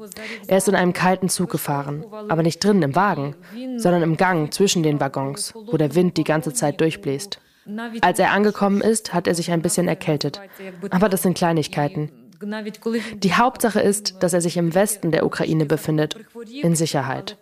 Er 0.48 0.58
ist 0.58 0.68
in 0.68 0.76
einem 0.76 0.94
kalten 0.94 1.30
Zug 1.30 1.50
gefahren, 1.50 2.06
aber 2.30 2.44
nicht 2.44 2.64
drinnen 2.64 2.84
im 2.84 2.96
Wagen, 2.96 3.36
sondern 3.78 4.04
im 4.04 4.18
Gang 4.18 4.54
zwischen 4.54 4.84
den 4.84 5.00
Waggons, 5.00 5.54
wo 5.56 5.78
der 5.78 5.96
Wind 5.96 6.18
die 6.18 6.24
ganze 6.24 6.54
Zeit 6.54 6.82
durchbläst. 6.82 7.40
Als 8.02 8.20
er 8.20 8.32
angekommen 8.32 8.82
ist, 8.82 9.14
hat 9.14 9.28
er 9.28 9.36
sich 9.36 9.52
ein 9.52 9.62
bisschen 9.62 9.88
erkältet. 9.88 10.42
Aber 10.90 11.10
das 11.10 11.22
sind 11.22 11.38
Kleinigkeiten. 11.38 12.12
Die 13.18 13.34
Hauptsache 13.34 13.80
ist, 13.80 14.24
dass 14.24 14.34
er 14.34 14.42
sich 14.42 14.58
im 14.58 14.74
Westen 14.74 15.12
der 15.12 15.26
Ukraine 15.26 15.66
befindet, 15.66 16.18
in 16.62 16.76
Sicherheit. 16.76 17.38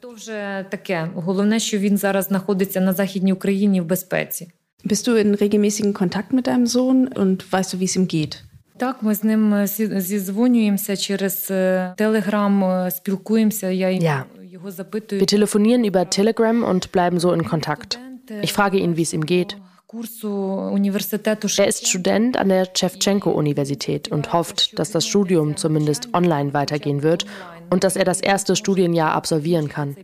Bist 4.83 5.07
du 5.07 5.15
in 5.15 5.35
regelmäßigen 5.35 5.95
Kontakt 5.95 6.33
mit 6.33 6.47
deinem 6.47 6.67
Sohn 6.67 7.09
und 7.09 7.51
weißt 7.53 7.73
du, 7.73 7.81
wie 7.81 7.85
es 7.85 7.97
ihm 7.97 8.07
geht? 8.07 8.45
Так, 8.77 9.03
ми 9.03 9.15
з 9.15 9.25
ним 9.25 9.67
зізвонюємося 9.97 10.97
через 10.97 11.51
Telegram, 11.97 12.91
спілкуємося. 12.91 13.71
Я 13.71 13.91
ja. 13.91 14.25
його 14.55 14.71
запитую. 14.71 15.21
Wir 15.21 15.27
telefonieren 15.27 15.85
über 15.85 16.05
Telegram 16.21 16.65
und 16.65 16.93
bleiben 16.93 17.19
so 17.21 17.33
in 17.33 17.45
Kontakt. 17.45 17.99
Ich 18.43 18.53
frage 18.53 18.79
ihn, 18.79 18.97
wie 18.97 19.03
es 19.03 19.13
ihm 19.13 19.27
geht. 19.27 19.57
Er 21.59 21.69
ist 21.69 21.87
Student 21.87 22.37
an 22.37 22.49
der 22.49 22.67
Shevchenko-Universität 22.75 24.09
und 24.09 24.33
hofft, 24.33 24.79
dass 24.79 24.91
das 24.91 25.07
Studium 25.07 25.57
zumindest 25.57 26.09
online 26.15 26.53
weitergehen 26.53 27.03
wird 27.03 27.27
und 27.71 27.85
dass 27.85 27.97
er 27.97 28.05
das 28.05 28.21
erste 28.21 28.57
Studienjahr 28.57 29.13
absolvieren 29.13 29.69
kann. 29.69 29.97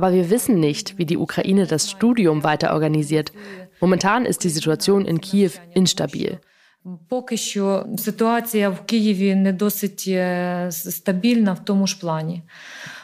Aber 0.00 0.12
wir 0.12 0.30
wissen 0.30 0.60
nicht, 0.60 0.98
wie 0.98 1.06
die 1.06 1.16
Ukraine 1.16 1.66
das 1.66 1.90
Studium 1.90 2.44
weiter 2.44 2.72
organisiert. 2.72 3.32
Momentan 3.80 4.26
ist 4.26 4.44
die 4.44 4.48
Situation 4.48 5.04
in 5.04 5.20
Kiew 5.20 5.52
instabil. 5.74 6.38
Поки 7.08 7.36
що 7.36 7.86
ситуація 7.98 8.70
в 8.70 8.80
Києві 8.86 9.34
не 9.34 9.52
досить 9.52 10.10
стабільна 10.70 11.52
в 11.52 11.64
тому 11.64 11.86
ж 11.86 11.98
плані. 12.00 12.42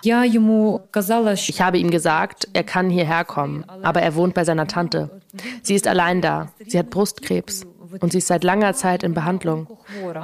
Я 0.02 0.25
йому 0.25 0.81
казала, 0.90 1.31
Ich 1.31 1.61
habe 1.61 1.78
ihm 1.78 1.90
gesagt, 1.90 2.49
er 2.55 2.64
kann 2.64 2.90
hierher 2.90 3.25
kommen, 3.25 3.64
aber 3.83 4.00
er 4.02 4.14
wohnt 4.14 4.35
bei 4.35 4.45
seiner 4.45 4.67
Tante. 4.67 5.09
Sie 5.62 5.75
ist 5.75 5.87
allein 5.87 6.21
da. 6.21 6.37
Sie 6.67 6.78
hat 6.78 6.90
Brustkrebs 6.90 7.67
und 8.00 8.12
sie 8.12 8.19
ist 8.19 8.28
seit 8.28 8.45
langer 8.45 8.75
Zeit 8.75 9.02
in 9.02 9.14
Behandlung. 9.14 9.67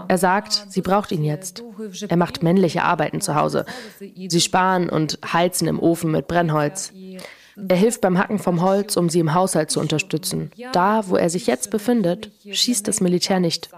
Er 0.09 0.19
sagt, 0.19 0.67
sie 0.69 0.83
braucht 0.83 1.13
ihn 1.13 1.25
jetzt. 1.25 1.63
Er 2.09 2.17
macht 2.17 2.43
männliche 2.43 2.83
Arbeiten 2.83 3.21
zu 3.21 3.35
Hause. 3.35 3.65
Sie 3.99 4.41
sparen 4.41 4.89
und 4.89 5.19
heizen 5.33 5.69
im 5.69 5.81
Ofen 5.81 6.11
mit 6.11 6.27
Brennholz. 6.27 6.93
Er 7.69 7.77
hilft 7.77 8.01
beim 8.01 8.19
Hacken 8.19 8.39
vom 8.39 8.63
Holz, 8.63 8.97
um 8.97 9.09
sie 9.09 9.21
im 9.21 9.35
Haushalt 9.35 9.71
zu 9.71 9.81
unterstützen. 9.81 10.51
Da, 10.73 11.09
wo 11.09 11.17
er 11.17 11.31
sich 11.31 11.47
jetzt 11.47 11.71
befindet, 11.71 12.31
schießt 12.51 12.89
das 12.89 13.01
Militär 13.01 13.41
nicht. 13.41 13.71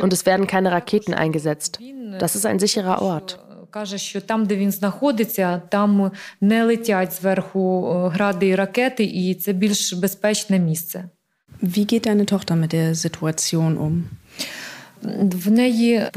Und 0.00 0.12
es 0.12 0.26
werden 0.26 0.46
keine 0.46 0.72
Raketen 0.72 1.14
eingesetzt. 1.14 1.80
Das 2.18 2.36
ist 2.36 2.46
ein 2.46 2.58
sicherer 2.58 3.02
Ort. 3.02 3.38
Каже, 3.70 3.98
що 3.98 4.20
там, 4.20 4.46
де 4.46 4.56
він 4.56 4.72
знаходиться, 4.72 5.62
там 5.68 6.12
не 6.40 6.64
летять 6.64 7.12
зверху 7.12 7.82
гради 8.12 8.48
і 8.48 8.54
ракети, 8.54 9.04
і 9.04 9.34
це 9.34 9.52
більш 9.52 9.92
безпечне 9.92 10.58
місце. 10.58 11.08
Wie 11.65 11.85
geht 11.85 12.07
deine 12.07 12.25
Tochter 12.25 12.57
mit 12.57 12.73
der 12.73 12.93
Situation 12.93 13.77
um? 13.77 14.09
Eine 15.01 16.09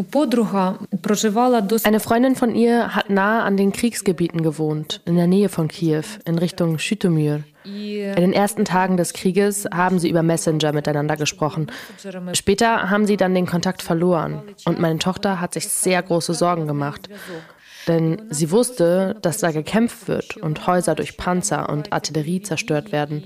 Freundin 2.00 2.34
von 2.34 2.56
ihr 2.56 2.96
hat 2.96 3.10
nahe 3.10 3.42
an 3.42 3.56
den 3.56 3.72
Kriegsgebieten 3.72 4.42
gewohnt, 4.42 5.02
in 5.04 5.14
der 5.14 5.28
Nähe 5.28 5.48
von 5.48 5.68
Kiew, 5.68 6.02
in 6.24 6.38
Richtung 6.38 6.80
Schütomyr. 6.80 7.44
In 7.64 8.16
den 8.16 8.32
ersten 8.32 8.64
Tagen 8.64 8.96
des 8.96 9.12
Krieges 9.12 9.68
haben 9.72 10.00
sie 10.00 10.10
über 10.10 10.24
Messenger 10.24 10.72
miteinander 10.72 11.16
gesprochen. 11.16 11.68
Später 12.32 12.90
haben 12.90 13.06
sie 13.06 13.16
dann 13.16 13.32
den 13.32 13.46
Kontakt 13.46 13.82
verloren 13.82 14.42
und 14.64 14.80
meine 14.80 14.98
Tochter 14.98 15.40
hat 15.40 15.54
sich 15.54 15.68
sehr 15.68 16.02
große 16.02 16.34
Sorgen 16.34 16.66
gemacht. 16.66 17.08
Denn 17.86 18.22
sie 18.30 18.50
wusste, 18.50 19.16
dass 19.22 19.38
da 19.38 19.52
gekämpft 19.52 20.08
wird 20.08 20.38
und 20.38 20.66
Häuser 20.66 20.96
durch 20.96 21.16
Panzer 21.16 21.68
und 21.68 21.92
Artillerie 21.92 22.42
zerstört 22.42 22.90
werden. 22.90 23.22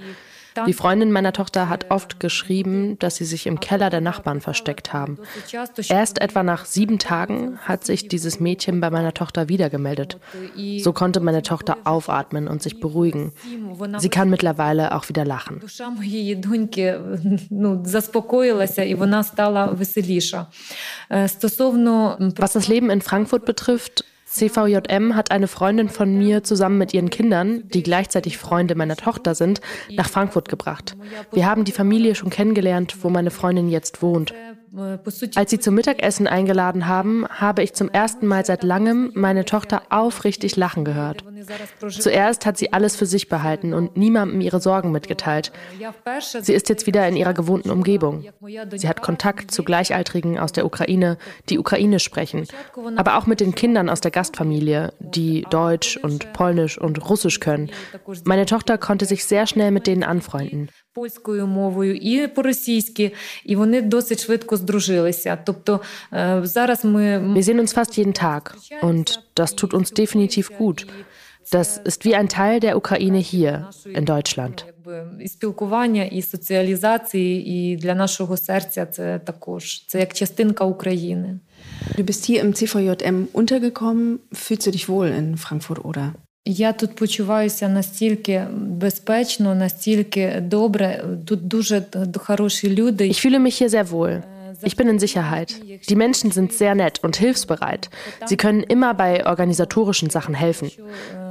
Die 0.67 0.73
Freundin 0.73 1.12
meiner 1.12 1.33
Tochter 1.33 1.69
hat 1.69 1.90
oft 1.90 2.21
geschrieben, 2.21 2.99
dass 2.99 3.17
sie 3.17 3.25
sich 3.25 3.47
im 3.47 3.61
Keller 3.61 3.90
der 3.90 4.00
Nachbarn 4.00 4.40
versteckt 4.40 4.93
haben. 4.93 5.19
Erst 5.88 6.21
etwa 6.21 6.43
nach 6.43 6.64
sieben 6.64 6.99
Tagen 6.99 7.59
hat 7.59 7.85
sich 7.85 8.09
dieses 8.09 8.40
Mädchen 8.40 8.81
bei 8.81 8.90
meiner 8.90 9.14
Tochter 9.14 9.49
wiedergemeldet. 9.49 10.19
So 10.79 10.93
konnte 10.93 11.21
meine 11.21 11.43
Tochter 11.43 11.79
aufatmen 11.85 12.49
und 12.49 12.62
sich 12.62 12.81
beruhigen. 12.81 13.33
Sie 13.99 14.09
kann 14.09 14.31
mittlerweile 14.31 14.95
auch 14.95 15.09
wieder 15.09 15.25
lachen. 15.25 15.61
Was 22.37 22.52
das 22.52 22.69
Leben 22.69 22.90
in 22.90 23.00
Frankfurt 23.00 23.45
betrifft, 23.45 24.05
CVJM 24.31 25.17
hat 25.17 25.33
eine 25.33 25.49
Freundin 25.49 25.89
von 25.89 26.17
mir 26.17 26.45
zusammen 26.45 26.79
mit 26.79 26.95
ihren 26.95 27.11
Kindern, 27.11 27.69
die 27.69 27.83
gleichzeitig 27.83 28.39
Freunde 28.39 28.77
meiner 28.77 28.97
Tochter 28.97 29.35
sind, 29.35 29.61
nach 29.91 30.09
Frankfurt 30.09 30.49
gebracht. 30.49 30.97
Wir 31.33 31.47
haben 31.47 31.65
die 31.65 31.73
Familie 31.73 32.15
schon 32.15 32.31
kennengelernt, 32.31 32.97
wo 33.03 33.11
meine 33.11 33.33
Freundin 33.33 33.69
jetzt 33.69 34.03
wohnt. 34.03 34.33
Als 35.35 35.50
sie 35.50 35.59
zum 35.59 35.75
Mittagessen 35.75 36.27
eingeladen 36.27 36.87
haben, 36.87 37.27
habe 37.29 37.62
ich 37.62 37.75
zum 37.75 37.89
ersten 37.89 38.27
Mal 38.27 38.45
seit 38.47 38.62
langem 38.62 39.11
meine 39.15 39.45
Tochter 39.45 39.83
aufrichtig 39.91 40.57
lachen 40.57 40.85
gehört. 40.85 41.25
Zuerst 41.89 42.47
hat 42.47 42.57
sie 42.57 42.73
alles 42.73 42.95
für 42.95 43.07
sich 43.07 43.29
behalten 43.29 43.75
und 43.75 43.97
niemandem 43.97 44.41
ihre 44.41 44.61
Sorgen 44.61 44.93
mitgeteilt. 44.93 45.50
Sie 46.41 46.53
ist 46.53 46.69
jetzt 46.69 46.87
wieder 46.87 47.07
in 47.09 47.17
ihrer 47.17 47.35
gewohnten 47.35 47.71
Umgebung. 47.71 48.25
Sie 48.77 48.89
hat 48.89 49.03
Kontakt 49.03 49.50
zu 49.50 49.65
Gleichaltrigen 49.65 50.39
aus 50.39 50.53
der 50.53 50.65
Ukraine, 50.65 51.19
die 51.49 51.59
Ukrainisch 51.59 52.05
sprechen, 52.05 52.47
aber 52.97 53.17
auch 53.17 53.27
mit 53.27 53.41
den 53.41 53.55
Kindern 53.55 53.89
aus 53.89 54.00
der 54.00 54.11
Gastfamilie, 54.12 54.93
die 55.00 55.47
Deutsch 55.50 55.97
und 55.97 56.33
Polnisch 56.33 56.79
und 56.79 57.09
Russisch 57.09 57.41
können. 57.41 57.71
Meine 58.25 58.47
Tochter 58.47 58.79
konnte 58.79 59.05
sich 59.07 59.25
sehr 59.25 59.47
schnell 59.47 59.73
mit 59.73 59.87
denen 59.87 60.05
anfreunden 60.05 60.71
Польською 60.94 61.48
мовою 61.48 61.96
і 61.96 62.27
по-російськи, 62.27 63.12
і 63.46 63.56
вони 63.56 63.82
досить 63.82 64.25
швидко 64.25 64.58
здружилися. 64.58 65.38
Тобто 65.46 65.82
зараз 66.44 66.86
ми 66.86 67.20
Wir 67.20 67.44
sehen 67.44 67.60
uns 67.60 67.74
fast 67.74 67.98
jeden 68.00 68.13
Tag 68.13 68.56
und 68.82 69.20
das 69.36 69.56
tut 69.56 69.74
uns 69.74 69.94
definitiv 69.94 70.51
gut. 70.60 70.88
Das 71.51 71.77
ist 71.77 72.06
wie 72.06 72.15
ein 72.15 72.27
Teil 72.27 72.60
der 72.60 72.75
Ukraine 72.75 73.20
hier 73.20 73.70
in 73.86 74.06
Deutschland. 74.06 74.65
І 75.22 75.27
спілкування, 75.27 76.04
і 76.04 76.22
соціалізації, 76.22 77.46
і 77.48 77.75
для 77.75 77.96
нашого 77.96 78.38
серця 78.38 78.86
це 78.86 79.20
також 79.20 79.86
це 79.88 80.00
як 80.00 80.13
частинка 80.13 80.63
України. 80.63 81.39
Du 81.98 82.04
bist 82.04 82.30
hier 82.30 82.44
im 82.46 82.54
CVJM 82.54 83.27
untergekommen. 83.34 84.20
Fühlst 84.32 84.65
du 84.68 84.72
dich 84.72 84.88
wohl 84.89 85.08
in 85.20 85.38
Frankfurt 85.38 85.82
oder? 85.89 86.13
Я 86.44 86.73
тут 86.73 86.94
почуваюся 86.94 87.68
настільки 87.68 88.47
безпечно, 88.56 89.54
настільки 89.54 90.40
добре. 90.40 91.04
Тут 91.26 91.47
дуже 91.47 91.82
хороші 92.16 92.75
люди. 92.76 93.09
Ich 93.09 93.26
fühle 93.26 93.38
mich 93.38 93.62
hier 93.62 93.68
sehr 93.68 93.90
wohl. 93.90 94.23
Ich 94.62 94.76
bin 94.76 94.88
in 94.88 94.99
Sicherheit. 94.99 95.55
Die 95.88 95.97
Menschen 95.97 96.31
sind 96.31 96.52
sehr 96.52 96.75
nett 96.75 97.02
und 97.02 97.17
hilfsbereit. 97.17 97.90
Sie 98.26 98.37
können 98.37 98.62
immer 98.62 98.95
bei 98.95 99.26
organisatorischen 99.26 100.11
Sachen 100.11 100.35
helfen. 100.35 100.71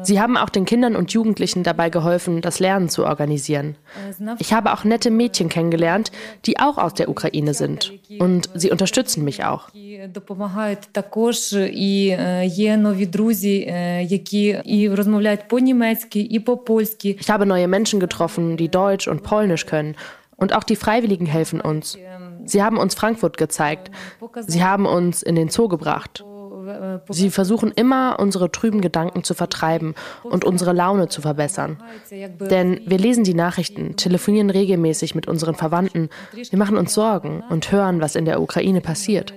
Sie 0.04 0.20
haben 0.20 0.38
auch 0.38 0.50
den 0.50 0.66
Kindern 0.66 0.96
und 0.96 1.12
Jugendlichen 1.12 1.64
dabei 1.64 1.90
geholfen, 1.90 2.42
das 2.42 2.60
Lernen 2.60 2.90
zu 2.90 3.06
organisieren. 3.06 3.76
Ich 4.40 4.54
habe 4.54 4.74
auch 4.74 4.84
nette 4.84 5.12
Mädchen 5.12 5.50
kennengelernt, 5.50 6.12
die 6.46 6.60
auch 6.60 6.78
aus 6.78 6.94
der 6.94 7.10
Ukraine 7.10 7.54
sind. 7.54 7.94
Und 8.20 8.50
sie 8.54 8.72
unterstützen 8.72 9.24
mich 9.24 9.44
auch. 9.44 9.70
Ich 17.20 17.30
habe 17.30 17.46
neue 17.46 17.68
Menschen 17.68 18.00
getroffen, 18.00 18.58
die 18.58 18.70
Deutsch 18.70 19.08
und 19.08 19.24
Polnisch 19.24 19.66
können. 19.66 19.96
Und 20.36 20.56
auch 20.56 20.64
die 20.64 20.78
Freiwilligen 20.78 21.26
helfen 21.26 21.60
uns. 21.60 21.98
Sie 22.50 22.64
haben 22.64 22.78
uns 22.78 22.96
Frankfurt 22.96 23.38
gezeigt. 23.38 23.92
Sie 24.48 24.64
haben 24.64 24.86
uns 24.86 25.24
in 25.24 25.36
den 25.36 25.50
Zoo 25.50 25.68
gebracht. 25.68 26.24
Sie 27.10 27.30
versuchen 27.30 27.72
immer, 27.72 28.18
unsere 28.20 28.52
trüben 28.52 28.82
Gedanken 28.82 29.24
zu 29.24 29.34
vertreiben 29.34 29.96
und 30.24 30.44
unsere 30.44 30.74
Laune 30.74 31.08
zu 31.08 31.22
verbessern. 31.22 31.82
Denn 32.12 32.82
wir 32.86 32.98
lesen 32.98 33.24
die 33.24 33.34
Nachrichten, 33.34 33.96
telefonieren 33.96 34.50
regelmäßig 34.50 35.16
mit 35.16 35.28
unseren 35.28 35.56
Verwandten, 35.56 36.10
wir 36.34 36.60
machen 36.60 36.78
uns 36.78 36.94
Sorgen 36.94 37.44
und 37.50 37.72
hören, 37.72 38.02
was 38.02 38.16
in 38.16 38.26
der 38.26 38.42
Ukraine 38.42 38.82
passiert. 38.82 39.34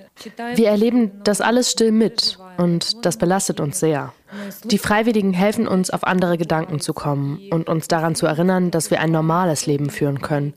Wir 0.54 0.68
erleben 0.68 1.10
das 1.24 1.40
alles 1.40 1.70
still 1.70 1.92
mit 1.92 2.38
und 2.58 3.04
das 3.04 3.16
belastet 3.16 3.60
uns 3.60 3.80
sehr. 3.80 4.12
Die 4.64 4.78
Freiwilligen 4.78 5.34
helfen 5.34 5.68
uns, 5.68 5.90
auf 5.90 6.04
andere 6.04 6.38
Gedanken 6.38 6.80
zu 6.80 6.94
kommen 6.94 7.38
und 7.50 7.68
uns 7.68 7.88
daran 7.88 8.14
zu 8.14 8.26
erinnern, 8.26 8.70
dass 8.70 8.90
wir 8.90 9.00
ein 9.00 9.10
normales 9.10 9.66
Leben 9.66 9.90
führen 9.90 10.22
können. 10.22 10.54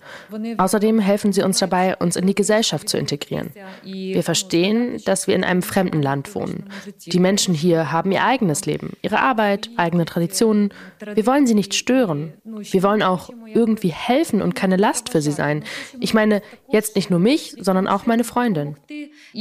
Außerdem 0.58 1.00
helfen 1.00 1.34
sie 1.34 1.44
uns 1.44 1.60
dabei, 1.60 1.98
uns 1.98 2.16
in 2.16 2.26
die 2.26 2.36
Gesellschaft 2.36 2.88
zu 2.88 2.98
integrieren. 2.98 3.52
Wir 3.84 4.24
verstehen, 4.24 5.02
dass 5.06 5.28
wir 5.28 5.36
in 5.36 5.44
einem 5.44 5.62
fremden 5.62 6.02
Land 6.02 6.36
wohnen. 6.36 6.70
Die 7.06 7.20
Menschen 7.20 7.54
hier 7.54 7.92
haben 7.92 8.12
ihr 8.14 8.24
eigenes 8.24 8.66
Leben, 8.66 8.94
ihre 9.02 9.20
Arbeit, 9.20 9.70
eigene 9.76 10.06
Traditionen. 10.06 10.74
Wir 11.14 11.26
wollen 11.26 11.46
sie 11.46 11.56
nicht 11.56 11.74
stören. 11.74 12.34
Wir 12.46 12.82
wollen 12.82 13.04
auch 13.04 13.30
irgendwie 13.46 13.92
helfen 13.92 14.42
und 14.42 14.56
keine 14.56 14.78
Last 14.78 15.10
für 15.10 15.22
sie 15.22 15.32
sein. 15.32 15.64
Ich 16.00 16.14
meine, 16.14 16.42
jetzt 16.70 16.96
nicht 16.96 17.10
nur 17.10 17.20
mich, 17.20 17.56
sondern 17.60 17.88
auch 17.88 18.06
meine 18.06 18.24
Freundin. 18.24 18.78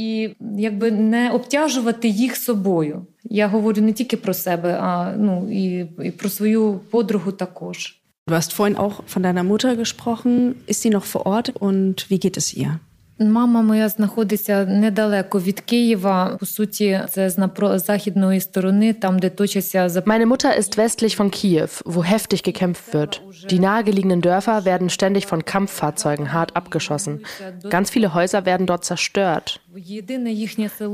І 0.05 0.29
якби 0.57 0.91
не 0.91 1.31
обтяжувати 1.31 2.07
їх 2.07 2.35
собою. 2.35 3.05
Я 3.23 3.47
говорю 3.47 3.81
не 3.81 3.93
тільки 3.93 4.17
про 4.17 4.33
себе, 4.33 4.77
а 4.81 5.13
ну 5.17 5.51
і, 5.51 5.87
і 6.03 6.11
про 6.11 6.29
свою 6.29 6.79
подругу 6.89 7.31
також. 7.31 8.01
Du 8.27 8.33
hast 8.33 8.51
vorhin 8.59 8.75
auch 8.75 8.95
von 9.13 9.21
deiner 9.23 9.43
Mutter 9.43 9.75
gesprochen. 9.83 10.55
Ist 10.71 10.81
sie 10.81 10.93
noch 10.97 11.05
vor 11.13 11.23
Ort 11.33 11.47
und 11.67 11.95
wie 12.09 12.19
geht 12.25 12.37
es 12.37 12.47
ihr? 12.61 12.71
Мама 13.20 13.62
моя 13.62 13.88
знаходиться 13.88 14.64
недалеко 14.64 15.40
від 15.40 15.60
Києва. 15.60 16.36
По 16.40 16.46
суті, 16.46 17.00
це 17.10 17.30
з 17.30 17.48
західної 17.74 18.40
сторони, 18.40 18.92
там 18.92 19.18
де 19.18 19.30
точаться 19.30 19.88
Meine 19.88 20.26
Mutter 20.26 20.58
ist 20.58 20.78
westlich 20.78 21.16
von 21.16 21.30
Kiew, 21.30 21.68
wo 21.84 22.02
heftig 22.02 22.42
gekämpft 22.42 22.94
wird. 22.94 23.20
Die 23.50 23.58
nahegelegenen 23.58 24.20
Dörfer 24.22 24.64
werden 24.64 24.88
ständig 24.88 25.26
von 25.26 25.44
Kampffahrzeugen 25.44 26.32
hart 26.32 26.56
abgeschossen. 26.56 27.20
Ganz 27.68 27.90
viele 27.90 28.14
Häuser 28.14 28.46
werden 28.46 28.66
dort 28.66 28.84
zerstört. 28.84 29.60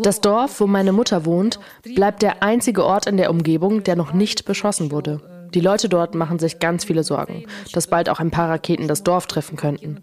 Das 0.02 0.20
Dorf, 0.20 0.60
wo 0.60 0.66
meine 0.66 0.92
Mutter 0.92 1.24
wohnt, 1.24 1.60
bleibt 1.94 2.22
der 2.22 2.42
einzige 2.42 2.84
Ort 2.84 3.06
in 3.06 3.16
der 3.16 3.30
Umgebung, 3.30 3.84
der 3.84 3.96
noch 3.96 4.12
nicht 4.12 4.44
beschossen 4.44 4.90
wurde. 4.90 5.20
Die 5.53 5.59
Leute 5.59 5.89
dort 5.89 6.15
machen 6.15 6.39
sich 6.39 6.59
ganz 6.59 6.85
viele 6.85 7.03
Sorgen, 7.03 7.45
dass 7.73 7.87
bald 7.87 8.09
auch 8.09 8.19
ein 8.19 8.31
paar 8.31 8.49
Raketen 8.49 8.87
das 8.87 9.03
Dorf 9.03 9.27
treffen 9.27 9.57
könnten. 9.57 10.01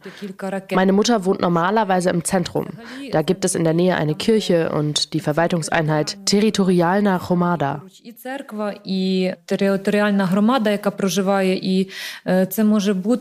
Meine 0.75 0.93
Mutter 0.93 1.25
wohnt 1.25 1.41
normalerweise 1.41 2.11
im 2.11 2.25
Zentrum. 2.25 2.67
Da 3.13 3.23
gibt 3.23 3.45
es 3.45 3.55
in 3.55 3.65
der 3.65 3.75
Nähe 3.75 3.97
eine 3.97 4.15
Kirche 4.15 4.71
und 4.73 5.15
die 5.15 5.21
Verwaltungseinheit 5.21 6.19
Territorialna 6.27 7.29
Hromada. 7.29 7.83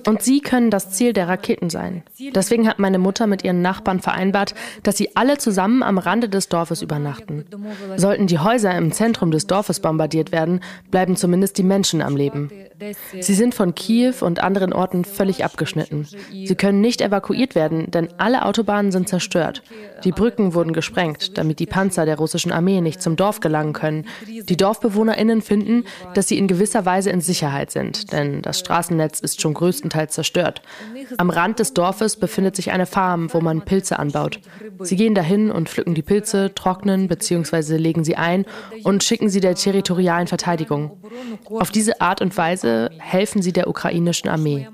Und 0.07 0.21
sie 0.21 0.39
können 0.41 0.71
das 0.71 0.91
Ziel 0.91 1.13
der 1.13 1.27
Raketen 1.27 1.69
sein. 1.69 2.03
Deswegen 2.35 2.67
hat 2.67 2.79
meine 2.79 2.99
Mutter 2.99 3.27
mit 3.27 3.43
ihren 3.43 3.61
Nachbarn 3.61 3.99
vereinbart, 3.99 4.53
dass 4.83 4.97
sie 4.97 5.15
alle 5.15 5.37
zusammen 5.37 5.83
am 5.83 5.97
Rande 5.97 6.29
des 6.29 6.49
Dorfes 6.49 6.81
übernachten. 6.81 7.45
Sollten 7.95 8.27
die 8.27 8.39
Häuser 8.39 8.75
im 8.75 8.91
Zentrum 8.91 9.31
des 9.31 9.47
Dorfes 9.47 9.79
bombardiert 9.79 10.31
werden, 10.31 10.61
bleiben 10.91 11.15
zumindest 11.15 11.57
die 11.57 11.63
Menschen 11.63 12.01
am 12.01 12.16
Leben. 12.17 12.49
Sie 13.19 13.33
sind 13.33 13.55
von 13.55 13.75
Kiew 13.75 14.15
und 14.21 14.43
anderen 14.43 14.73
Orten 14.73 15.05
völlig 15.05 15.43
abgeschnitten. 15.43 16.07
Sie 16.31 16.55
können 16.55 16.81
nicht 16.81 17.01
evakuiert 17.01 17.55
werden, 17.55 17.89
denn 17.91 18.09
alle 18.17 18.45
Autobahnen 18.45 18.91
sind 18.91 19.07
zerstört. 19.07 19.63
Die 20.03 20.11
Brücken 20.11 20.53
wurden 20.53 20.73
gesprengt, 20.73 21.37
damit 21.37 21.59
die 21.59 21.65
Panzer 21.65 22.05
der 22.05 22.17
russischen 22.17 22.51
Armee 22.51 22.81
nicht 22.81 23.01
zum 23.01 23.15
Dorf 23.15 23.39
gelangen 23.39 23.73
können. 23.73 24.05
Die 24.27 24.57
DorfbewohnerInnen 24.57 25.41
finden, 25.41 25.85
dass 26.13 26.27
sie 26.27 26.37
in 26.37 26.47
gewisser 26.47 26.85
Weise 26.85 27.09
in 27.09 27.21
Sicherheit 27.21 27.71
sind, 27.71 28.11
denn 28.11 28.41
das 28.41 28.59
Straßennetz 28.59 29.19
ist 29.19 29.41
schon 29.41 29.53
größtenteils 29.53 30.13
zerstört. 30.13 30.61
Am 31.17 31.29
Rand 31.29 31.59
des 31.59 31.73
Dorfes 31.73 32.15
befindet 32.17 32.55
sich 32.55 32.71
eine 32.71 32.85
Farm, 32.85 33.33
wo 33.33 33.41
man 33.41 33.61
Pilze 33.61 33.99
anbaut. 33.99 34.39
Sie 34.79 34.95
gehen 34.95 35.15
dahin 35.15 35.51
und 35.51 35.69
pflücken 35.69 35.95
die 35.95 36.01
Pilze, 36.01 36.53
trocknen 36.53 37.07
bzw. 37.07 37.77
legen 37.77 38.03
sie 38.03 38.15
ein 38.15 38.45
und 38.83 39.03
schicken 39.03 39.29
sie 39.29 39.39
der 39.39 39.55
territorialen 39.55 40.27
Verteidigung. 40.27 40.97
Auf 41.49 41.71
diese 41.71 42.01
Art 42.07 42.21
und 42.21 42.37
Weise 42.37 42.89
helfen 42.99 43.41
sie 43.41 43.51
der 43.51 43.67
ukrainischen 43.67 44.29
Armee. 44.29 44.67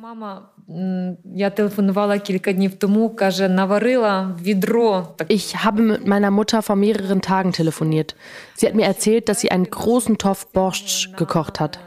Ich 5.28 5.64
habe 5.64 5.82
mit 5.82 6.08
meiner 6.08 6.32
Mutter 6.32 6.62
vor 6.62 6.76
mehreren 6.76 7.22
Tagen 7.22 7.52
telefoniert. 7.52 8.16
Sie 8.56 8.68
hat 8.68 8.76
mir 8.76 8.86
erzählt, 8.86 9.28
dass 9.30 9.42
sie 9.42 9.52
einen 9.52 9.70
großen 9.70 10.18
Topf 10.18 10.48
Borscht 10.48 11.18
gekocht 11.18 11.60
hat. 11.60 11.80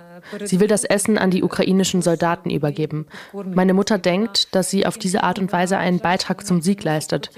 Sie 0.45 0.59
will 0.59 0.67
das 0.67 0.85
Essen 0.85 1.19
an 1.19 1.31
die 1.31 1.45
ukrainischen 1.45 2.03
Soldaten 2.03 2.51
übergeben. 2.51 3.07
Meine 3.33 3.75
Mutter 3.75 3.99
denkt, 3.99 4.55
dass 4.55 4.71
sie 4.71 4.85
auf 4.85 4.99
diese 4.99 5.23
Art 5.23 5.39
und 5.39 5.53
Weise 5.53 5.79
einen 5.79 6.01
Beitrag 6.01 6.45
zum 6.45 6.61
Sieg 6.61 6.83
leistet. 6.83 7.31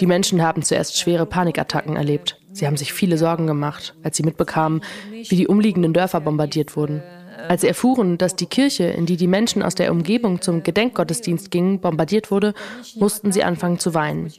Die 0.00 0.06
Menschen 0.06 0.42
haben 0.42 0.62
zuerst 0.62 0.98
schwere 0.98 1.26
Panikattacken 1.26 1.96
erlebt. 1.96 2.38
Sie 2.52 2.66
haben 2.66 2.76
sich 2.76 2.92
viele 2.92 3.16
Sorgen 3.16 3.46
gemacht, 3.46 3.94
als 4.02 4.16
sie 4.16 4.24
mitbekamen, 4.24 4.82
wie 5.10 5.36
die 5.36 5.46
umliegenden 5.46 5.92
Dörfer 5.92 6.20
bombardiert 6.20 6.76
wurden. 6.76 7.02
Als 7.48 7.62
sie 7.62 7.68
erfuhren, 7.68 8.18
dass 8.18 8.36
die 8.36 8.46
Kirche, 8.46 8.84
in 8.84 9.06
die 9.06 9.16
die 9.16 9.26
Menschen 9.26 9.62
aus 9.62 9.74
der 9.74 9.90
Umgebung 9.90 10.40
zum 10.40 10.62
Gedenkgottesdienst 10.62 11.50
gingen, 11.50 11.80
bombardiert 11.80 12.30
wurde, 12.30 12.54
mussten 12.96 13.32
sie 13.32 13.44
anfangen 13.44 13.78
zu 13.78 13.94
weinen. 13.94 14.32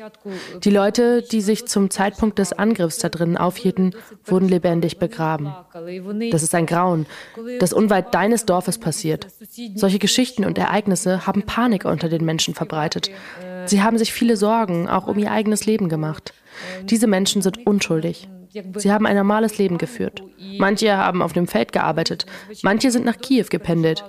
Die 0.63 0.69
Leute, 0.69 1.21
die 1.21 1.41
sich 1.41 1.65
zum 1.65 1.89
Zeitpunkt 1.89 2.39
des 2.39 2.53
Angriffs 2.53 2.97
da 2.97 3.09
drinnen 3.09 3.37
aufhielten, 3.37 3.95
wurden 4.25 4.47
lebendig 4.47 4.99
begraben. 4.99 5.53
Das 6.31 6.43
ist 6.43 6.55
ein 6.55 6.65
Grauen, 6.65 7.05
das 7.59 7.73
unweit 7.73 8.13
deines 8.13 8.45
Dorfes 8.45 8.77
passiert. 8.77 9.27
Solche 9.75 9.99
Geschichten 9.99 10.45
und 10.45 10.57
Ereignisse 10.57 11.25
haben 11.27 11.43
Panik 11.43 11.85
unter 11.85 12.09
den 12.09 12.25
Menschen 12.25 12.53
verbreitet. 12.53 13.09
Sie 13.65 13.81
haben 13.81 13.97
sich 13.97 14.13
viele 14.13 14.37
Sorgen, 14.37 14.87
auch 14.89 15.07
um 15.07 15.17
ihr 15.17 15.31
eigenes 15.31 15.65
Leben 15.65 15.89
gemacht. 15.89 16.33
Diese 16.83 17.07
Menschen 17.07 17.41
sind 17.41 17.65
unschuldig. 17.65 18.27
Sie 18.75 18.91
haben 18.91 19.05
ein 19.05 19.15
normales 19.15 19.57
Leben 19.57 19.77
geführt. 19.77 20.21
Manche 20.59 20.95
haben 20.95 21.21
auf 21.21 21.33
dem 21.33 21.47
Feld 21.47 21.71
gearbeitet, 21.71 22.25
manche 22.61 22.91
sind 22.91 23.05
nach 23.05 23.17
Kiew 23.17 23.45
gependelt. 23.49 24.03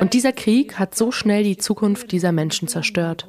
Und 0.00 0.12
dieser 0.12 0.32
Krieg 0.32 0.78
hat 0.78 0.94
so 0.94 1.10
schnell 1.10 1.44
die 1.44 1.56
Zukunft 1.56 2.12
dieser 2.12 2.32
Menschen 2.32 2.68
zerstört. 2.68 3.26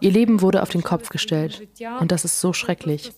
Ihr 0.00 0.10
Leben 0.10 0.40
wurde 0.40 0.62
auf 0.62 0.70
den 0.70 0.82
Kopf 0.82 1.08
gestellt. 1.08 1.68
Und 2.00 2.12
das 2.12 2.24
ist 2.24 2.40
so 2.40 2.52
schrecklich. 2.52 3.12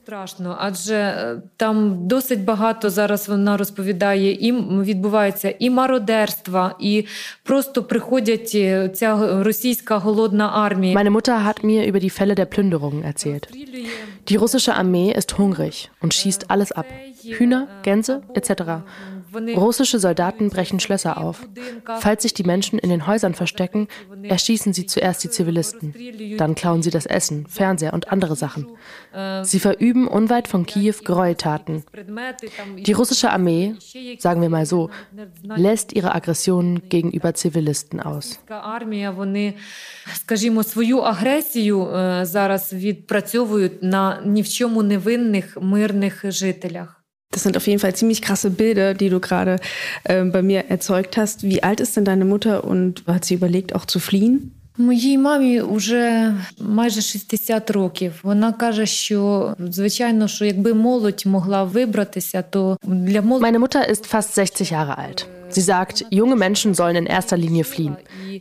Там 1.56 2.08
досить 2.08 2.44
багато 2.44 2.90
зараз 2.90 3.28
вона 3.28 3.56
розповідає, 3.56 4.48
і 4.48 4.52
відбувається 4.82 5.54
і 5.58 5.70
мародерства, 5.70 6.76
і 6.80 7.06
просто 7.42 7.84
приходять 7.84 8.50
ця 8.96 9.42
російська 9.42 9.98
голодна 9.98 10.50
армія. 10.54 10.96
Meine 10.96 11.10
Mutter 11.10 11.44
hat 11.44 11.64
mir 11.64 11.86
über 11.86 12.00
die 12.00 12.10
Fälle 12.10 12.34
der 12.34 12.46
Plünderungen 12.46 13.02
erzählt. 13.04 13.48
Die 14.28 14.36
russische 14.36 14.74
Armee 14.74 15.12
ist 15.20 15.38
hungrig 15.38 15.90
und 16.02 16.14
schießt 16.14 16.44
alles 16.48 16.72
ab. 16.72 16.86
Hühner, 17.22 17.68
Gänse 17.82 18.22
etc. 18.34 18.82
Russische 19.56 19.98
Soldaten 19.98 20.50
brechen 20.50 20.80
Schlösser 20.80 21.18
auf. 21.18 21.46
Falls 22.00 22.22
sich 22.22 22.34
die 22.34 22.42
Menschen 22.42 22.78
in 22.78 22.90
den 22.90 23.06
Häusern 23.06 23.34
verstecken, 23.34 23.86
erschießen 24.22 24.72
sie 24.72 24.86
zuerst 24.86 25.22
die 25.22 25.30
Zivilisten. 25.30 25.94
Dann 26.36 26.54
klauen 26.54 26.82
sie 26.82 26.90
das 26.90 27.06
Essen, 27.06 27.46
Fernseher 27.46 27.94
und 27.94 28.10
andere 28.12 28.36
Sachen. 28.36 28.66
Sie 29.42 29.60
verüben 29.60 30.08
unweit 30.08 30.48
von 30.48 30.66
Kiew 30.66 30.94
Gräueltaten. 31.04 31.84
Die 32.78 32.92
russische 32.92 33.30
Armee, 33.30 33.74
sagen 34.18 34.42
wir 34.42 34.50
mal 34.50 34.66
so, 34.66 34.90
lässt 35.44 35.92
ihre 35.92 36.14
Aggressionen 36.14 36.88
gegenüber 36.88 37.34
Zivilisten 37.34 38.00
aus. 38.00 38.38
Скажімо, 40.14 40.62
свою 40.62 40.98
агресію 40.98 41.88
зараз 42.22 42.72
відпрацьовують 42.72 43.82
на 43.82 44.22
ні 44.24 44.42
в 44.42 44.48
чому 44.48 44.82
невинних 44.82 45.58
мирних 45.60 46.24
жителях. 46.24 47.00
Das 47.34 47.44
sind 47.44 47.56
auf 47.56 47.66
jeden 47.68 47.78
Fall 47.78 47.94
ziemlich 47.94 48.22
krasse 48.22 48.50
Bilder, 48.50 48.92
die 48.92 49.08
du 49.08 49.20
gerade 49.20 49.60
äh, 50.04 50.24
bei 50.24 50.42
mir 50.42 50.64
erzeugt 50.68 51.16
hast. 51.16 51.44
Wie 51.44 51.62
alt 51.62 51.78
ist 51.80 51.96
denn 51.96 52.04
deine 52.04 52.24
Mutter 52.24 52.64
und 52.64 53.04
hat 53.06 53.24
sie 53.24 53.34
überlegt, 53.34 53.74
auch 53.74 53.86
zu 53.86 54.00
fliehen? 54.00 54.52
Моїй 54.78 55.18
мамі 55.18 55.60
вже 55.60 56.34
майже 56.60 57.00
60 57.00 57.70
років. 57.70 58.20
Вона 58.22 58.52
каже, 58.52 58.86
що 58.86 59.54
звичайно, 59.58 60.28
що 60.28 60.44
якби 60.44 60.74
молодь 60.74 61.22
могла 61.26 61.64
вибратися, 61.64 62.42
то 62.42 62.78
для 62.82 63.22
молоді... 63.22 63.44
Meine 63.44 63.58
Mutter 63.58 63.90
ist 63.90 64.06
fast 64.14 64.34
60 64.34 64.72
Jahre 64.72 64.98
alt. 64.98 65.26
Sie 65.50 65.62
sagt, 65.62 66.04
junge 66.10 66.36
Menschen 66.36 66.74
sollen 66.74 66.96
in 66.96 67.06
erster 67.06 67.36
Linie 67.36 67.64
fliehen. 67.64 67.96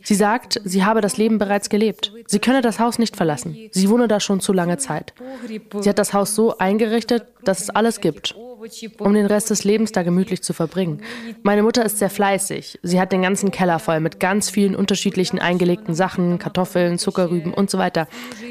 Sie 0.08 0.14
sagt, 0.14 0.60
sie 0.64 0.84
habe 0.84 1.00
das 1.00 1.16
Leben 1.18 1.38
bereits 1.38 1.68
gelebt. 1.68 2.12
Sie 2.32 2.38
könne 2.38 2.60
das 2.62 2.78
Haus 2.78 2.98
nicht 2.98 3.16
verlassen. 3.16 3.50
Sie 3.72 3.88
wohne 3.90 4.06
da 4.06 4.20
schon 4.20 4.40
zu 4.40 4.52
lange 4.52 4.78
Zeit. 4.78 5.12
Sie 5.82 5.88
hat 5.88 5.98
das 5.98 6.12
Haus 6.12 6.28
so 6.38 6.44
eingerichtet, 6.58 7.22
dass 7.44 7.58
es 7.64 7.70
alles 7.70 8.00
gibt 8.00 8.26
um 8.99 9.13
den 9.13 9.25
Rest 9.25 9.49
des 9.49 9.63
Lebens 9.63 9.91
da 9.91 10.03
gemütlich 10.03 10.41
zu 10.41 10.53
verbringen. 10.53 11.01
Meine 11.43 11.63
Mutter 11.63 11.85
ist 11.85 11.99
sehr 11.99 12.09
fleißig. 12.09 12.79
Sie 12.83 12.99
hat 12.99 13.11
den 13.11 13.21
ganzen 13.21 13.51
Keller 13.51 13.79
voll 13.79 13.99
mit 13.99 14.19
ganz 14.19 14.49
vielen 14.49 14.75
unterschiedlichen 14.75 15.39
eingelegten 15.39 15.95
Sachen, 15.95 16.39
Kartoffeln, 16.39 16.97
Zuckerrüben 16.97 17.53
und 17.53 17.69
so 17.69 17.77
weiter. 17.77 18.07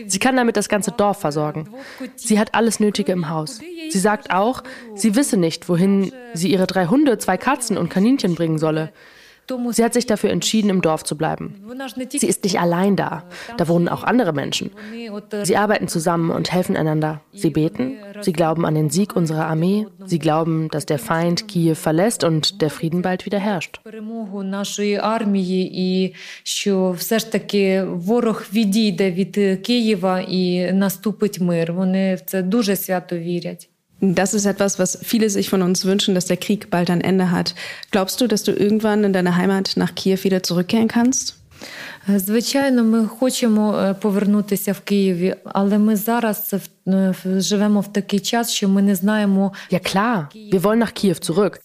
Sie 0.07 0.19
kann 0.19 0.37
damit 0.37 0.57
das 0.57 0.69
ganze 0.69 0.93
Dorf 0.93 1.19
versorgen. 1.19 1.69
Sie 2.17 2.39
hat 2.39 2.55
alles 2.55 2.81
Nötige 2.81 3.13
im 3.13 3.29
Haus. 3.29 3.61
Sie 3.91 3.99
sagt 3.99 4.31
auch, 4.31 4.63
sie 4.95 5.17
wisse 5.17 5.37
nicht, 5.37 5.69
wohin 5.69 6.13
sie 6.33 6.51
ihre 6.51 6.67
drei 6.67 6.87
Hunde, 6.87 7.19
zwei 7.19 7.37
Katzen 7.37 7.77
und 7.77 7.89
Kaninchen 7.89 8.35
bringen 8.35 8.59
solle. 8.59 8.93
Sie 9.72 9.84
hat 9.84 9.94
sich 9.94 10.06
dafür 10.06 10.30
entschieden, 10.30 10.70
im 10.70 10.82
Dorf 10.82 11.04
zu 11.04 11.18
bleiben. 11.18 11.56
Sie 12.10 12.28
ist 12.28 12.44
nicht 12.44 12.60
allein 12.60 12.96
da. 12.96 13.24
Da 13.58 13.68
wohnen 13.68 13.90
auch 13.90 14.04
andere 14.04 14.34
Menschen. 14.34 14.72
Sie 15.44 15.58
arbeiten 15.58 15.88
zusammen 15.88 16.30
und 16.30 16.52
helfen 16.52 16.78
einander. 16.78 17.22
Sie 17.34 17.50
beten. 17.50 17.98
Sie 18.22 18.34
glauben 18.34 18.66
an 18.66 18.76
den 18.76 18.90
Sieg 18.90 19.16
unserer 19.16 19.48
Armee. 19.48 19.88
Sie 20.06 20.20
glauben, 20.20 20.70
dass 20.70 20.86
der 20.86 21.00
Feind 21.00 21.48
Kiew 21.48 21.76
verlässt 21.76 22.24
und 22.24 22.62
der 22.62 22.70
Frieden 22.70 23.02
bald 23.02 23.26
wieder 23.26 23.40
herrscht. 23.40 23.80
ворог 28.10 28.44
відійде 28.54 29.12
від 29.12 29.62
Києва 29.66 30.20
і 30.20 30.72
наступить 30.74 31.40
мир. 31.40 31.74
Вони 31.74 32.16
в 32.16 32.22
це 32.22 32.42
дуже 32.42 32.76
свято 32.76 33.18
вірять. 33.18 33.70
Das 34.04 34.34
ist 34.34 34.46
etwas, 34.46 34.80
was 34.80 34.98
viele 35.02 35.30
sich 35.30 35.50
von 35.50 35.62
uns 35.62 35.84
wünschen, 35.84 36.16
dass 36.16 36.26
der 36.26 36.38
Krieg 36.38 36.70
bald 36.70 36.90
ein 36.90 37.02
Ende 37.02 37.32
hat. 37.32 37.54
Glaubst 37.92 38.22
du, 38.22 38.28
dass 38.28 38.44
du 38.44 38.52
irgendwann 38.54 39.04
in 39.04 39.12
deine 39.12 39.36
Heimat 39.36 39.74
nach 39.76 39.94
Kiew 39.94 40.24
wieder 40.24 40.42
zurückkehren 40.42 40.88
kannst? 40.88 41.36
Звичайно, 42.08 42.84
ми 42.84 43.08
хочемо 43.08 43.96
повернутися 44.02 44.72
в 44.74 44.80
Києві, 44.80 45.36
але 45.46 45.78
ми 45.78 45.96
зараз 45.96 46.56
живемо 47.26 47.82
в 47.82 47.94
такий 47.94 48.20
час, 48.20 48.52
що 48.52 48.70
ми 48.70 48.82
не 48.82 48.96
знаємо. 48.96 49.54
Ja 49.72 49.96
klar, 49.96 50.26
wir 50.54 50.62
wollen 50.64 50.80
nach 50.80 50.94
Kiew 50.94 51.20
zurück. 51.32 51.60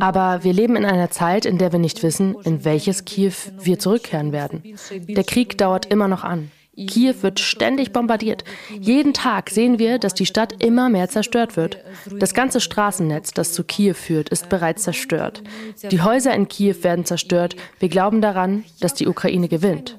Aber 0.00 0.44
wir 0.44 0.52
leben 0.52 0.76
in 0.76 0.84
einer 0.84 1.10
Zeit, 1.10 1.46
in 1.46 1.58
der 1.58 1.72
wir 1.72 1.78
nicht 1.78 2.02
wissen, 2.02 2.34
in 2.44 2.64
welches 2.64 3.04
Kiew 3.04 3.32
wir 3.64 3.78
zurückkehren 3.78 4.32
werden. 4.32 4.62
Der 5.08 5.24
Krieg 5.24 5.58
dauert 5.58 5.86
immer 5.86 6.08
noch 6.08 6.24
an. 6.24 6.50
Kiew 6.87 7.15
wird 7.21 7.39
ständig 7.39 7.91
bombardiert. 7.91 8.43
Jeden 8.79 9.13
Tag 9.13 9.49
sehen 9.49 9.79
wir, 9.79 9.99
dass 9.99 10.13
die 10.13 10.25
Stadt 10.25 10.63
immer 10.63 10.89
mehr 10.89 11.09
zerstört 11.09 11.57
wird. 11.57 11.77
Das 12.19 12.33
ganze 12.33 12.61
Straßennetz, 12.61 13.31
das 13.31 13.53
zu 13.53 13.63
Kiew 13.63 13.93
führt, 13.93 14.29
ist 14.29 14.49
bereits 14.49 14.83
zerstört. 14.83 15.43
Die 15.91 16.01
Häuser 16.01 16.33
in 16.33 16.47
Kiew 16.47 16.75
werden 16.81 17.05
zerstört. 17.05 17.55
Wir 17.79 17.89
glauben 17.89 18.21
daran, 18.21 18.63
dass 18.79 18.93
die 18.93 19.07
Ukraine 19.07 19.47
gewinnt. 19.47 19.97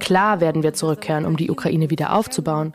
Klar 0.00 0.40
werden 0.40 0.62
wir 0.62 0.74
zurückkehren, 0.74 1.24
um 1.24 1.36
die 1.36 1.50
Ukraine 1.50 1.90
wieder 1.90 2.14
aufzubauen. 2.14 2.72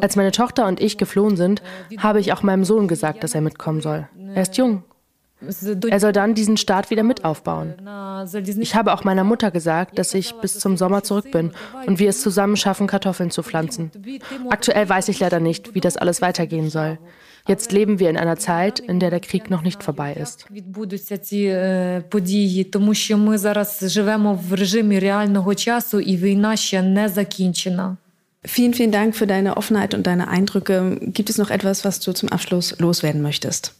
Als 0.00 0.16
meine 0.16 0.32
Tochter 0.32 0.66
und 0.66 0.80
ich 0.80 0.98
geflohen 0.98 1.36
sind, 1.36 1.62
habe 1.98 2.20
ich 2.20 2.32
auch 2.32 2.42
meinem 2.42 2.64
Sohn 2.64 2.88
gesagt, 2.88 3.24
dass 3.24 3.34
er 3.34 3.40
mitkommen 3.40 3.80
soll. 3.80 4.08
Er 4.34 4.42
ist 4.42 4.56
jung 4.56 4.82
er 5.89 5.99
soll 5.99 6.11
dann 6.11 6.33
diesen 6.33 6.57
Staat 6.57 6.89
wieder 6.89 7.03
mit 7.03 7.23
aufbauen. 7.23 7.75
Ich 8.59 8.75
habe 8.75 8.93
auch 8.93 9.05
meiner 9.05 9.23
Mutter 9.23 9.51
gesagt, 9.51 9.97
dass 9.97 10.13
ich 10.13 10.33
bis 10.35 10.59
zum 10.59 10.75
Sommer 10.75 11.03
zurück 11.03 11.31
bin 11.31 11.51
und 11.87 11.99
wir 11.99 12.09
es 12.09 12.21
zusammen 12.21 12.57
schaffen, 12.57 12.87
Kartoffeln 12.87 13.31
zu 13.31 13.41
pflanzen. 13.41 13.91
Aktuell 14.49 14.89
weiß 14.89 15.07
ich 15.07 15.19
leider 15.19 15.39
nicht, 15.39 15.75
wie 15.75 15.79
das 15.79 15.95
alles 15.95 16.21
weitergehen 16.21 16.69
soll. 16.69 16.97
Jetzt 17.47 17.71
leben 17.71 17.99
wir 17.99 18.09
in 18.09 18.17
einer 18.17 18.37
Zeit, 18.37 18.79
in 18.79 18.99
der 18.99 19.09
der 19.09 19.21
Krieg 19.21 19.49
noch 19.49 19.63
nicht 19.63 19.81
vorbei 19.81 20.13
ist. 20.13 20.45
тому 22.71 22.93
що 22.93 23.17
ми 23.17 23.37
зараз 23.37 23.79
живемо 23.83 24.39
в 24.49 24.53
режимі 24.53 24.99
реального 24.99 25.55
часу 25.55 25.99
і 25.99 26.17
війна 26.17 26.55
ще 26.55 26.81
не 26.81 27.09
закінчена. 27.09 27.97
Vielen, 28.43 28.73
vielen 28.73 28.91
Dank 28.91 29.15
für 29.19 29.27
deine 29.27 29.57
Offenheit 29.57 29.93
und 29.93 30.03
deine 30.07 30.25
Eindrücke. 30.29 30.75
Gibt 31.17 31.29
es 31.29 31.37
noch 31.37 31.51
etwas, 31.57 31.83
was 31.83 31.99
du 31.99 32.13
zum 32.13 32.29
Abschluss 32.29 32.67
loswerden 32.79 33.21
möchtest? 33.21 33.73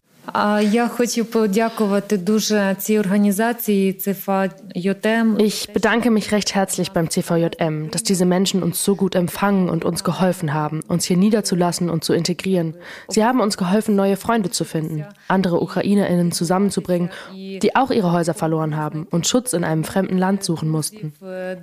Ich 5.39 5.73
bedanke 5.73 6.11
mich 6.11 6.33
recht 6.33 6.55
herzlich 6.55 6.93
beim 6.93 7.11
CVJM, 7.11 7.91
dass 7.91 8.03
diese 8.03 8.25
Menschen 8.25 8.63
uns 8.63 8.83
so 8.83 8.97
gut 8.97 9.15
empfangen 9.15 9.69
und 9.69 9.85
uns 9.85 10.03
geholfen 10.03 10.55
haben, 10.55 10.81
uns 10.89 11.05
hier 11.05 11.17
niederzulassen 11.17 11.91
und 11.91 12.05
zu 12.05 12.15
integrieren. 12.15 12.75
Sie 13.09 13.25
haben 13.25 13.41
uns 13.41 13.57
geholfen, 13.57 13.97
neue 13.97 14.17
Freunde 14.17 14.51
zu 14.51 14.65
finden, 14.65 15.05
andere 15.29 15.61
Ukrainerinnen 15.61 16.33
zusammenzubringen, 16.33 17.11
die 17.35 17.77
auch 17.77 17.91
ihre 17.91 18.13
Häuser 18.13 18.35
verloren 18.35 18.77
haben 18.77 19.07
und 19.11 19.27
Schutz 19.27 19.53
in 19.53 19.63
einem 19.63 19.85
fremden 19.85 20.19
Land 20.19 20.43
suchen 20.43 20.71
mussten. 20.71 21.13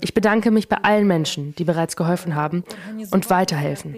Ich 0.02 0.14
bedanke 0.14 0.52
mich 0.52 0.70
bei 0.70 0.78
allen 0.78 1.08
Menschen, 1.08 1.56
die 1.56 1.64
bereits 1.64 1.96
geholfen 1.96 2.36
haben 2.36 2.64
und 3.12 3.30
weiterhelfen. 3.30 3.96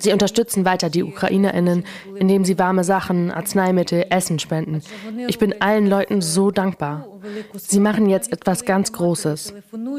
Sie 0.00 0.12
unterstützen 0.12 0.64
weiter 0.64 0.90
die 0.90 1.02
Ukrainerinnen, 1.02 1.84
indem 2.16 2.44
sie 2.44 2.58
warme 2.58 2.82
Sachen, 2.82 3.30
Arzneimittel, 3.42 4.06
Essen 4.08 4.38
spenden. 4.38 4.82
Ich 5.26 5.38
bin 5.38 5.60
allen 5.60 5.88
Leuten 5.88 6.20
so 6.20 6.52
dankbar. 6.52 7.08
Sie 7.54 7.80
machen 7.80 8.08
jetzt 8.08 8.32
etwas 8.32 8.64
ganz 8.64 8.92
Großes. 8.92 9.52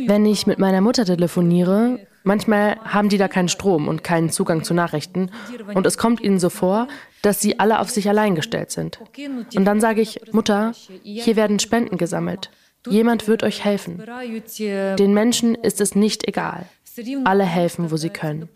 Wenn 0.08 0.26
ich 0.26 0.48
mit 0.48 0.60
meiner 0.60 0.80
Mutter 0.80 1.04
telefoniere, 1.04 2.00
manchmal 2.24 2.78
haben 2.86 3.10
die 3.10 3.18
da 3.18 3.28
keinen 3.28 3.50
Strom 3.50 3.90
und 3.90 4.02
keinen 4.02 4.30
Zugang 4.30 4.64
zu 4.64 4.74
Nachrichten 4.74 5.30
und 5.74 5.86
es 5.86 5.98
kommt 5.98 6.22
ihnen 6.22 6.40
so 6.40 6.50
vor, 6.50 6.88
dass 7.22 7.42
sie 7.42 7.60
alle 7.60 7.82
auf 7.82 7.90
sich 7.90 8.08
allein 8.08 8.36
gestellt 8.36 8.72
sind. 8.72 9.00
Und 9.56 9.66
dann 9.66 9.82
sage 9.82 10.00
ich, 10.00 10.22
Mutter, 10.32 10.72
hier 11.04 11.36
werden 11.36 11.60
Spenden 11.60 11.98
gesammelt. 11.98 12.50
Jemand 12.88 13.28
wird 13.28 13.44
euch 13.44 13.66
helfen. 13.66 14.02
Den 14.58 15.14
Menschen 15.14 15.56
ist 15.56 15.82
es 15.82 15.96
nicht 15.96 16.28
egal. 16.30 16.66
Alle 17.26 17.44
helfen, 17.44 17.90
wo 17.90 17.98
sie 17.98 18.10
können. 18.10 18.48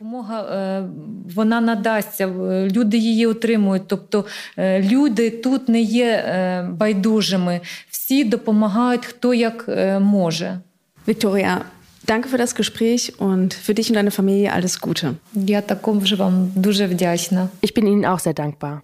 Victoria, 11.06 11.66
danke 12.06 12.30
für 12.30 12.38
das 12.38 12.54
Gespräch 12.54 13.20
und 13.20 13.54
für 13.54 13.74
dich 13.74 13.90
und 13.90 13.96
deine 13.96 14.12
Familie 14.12 14.54
alles 14.54 14.82
Gute. 14.82 15.16
Ich 17.62 17.74
bin 17.74 17.88
Ihnen 17.88 18.06
auch 18.06 18.20
sehr 18.20 18.34
dankbar. 18.34 18.84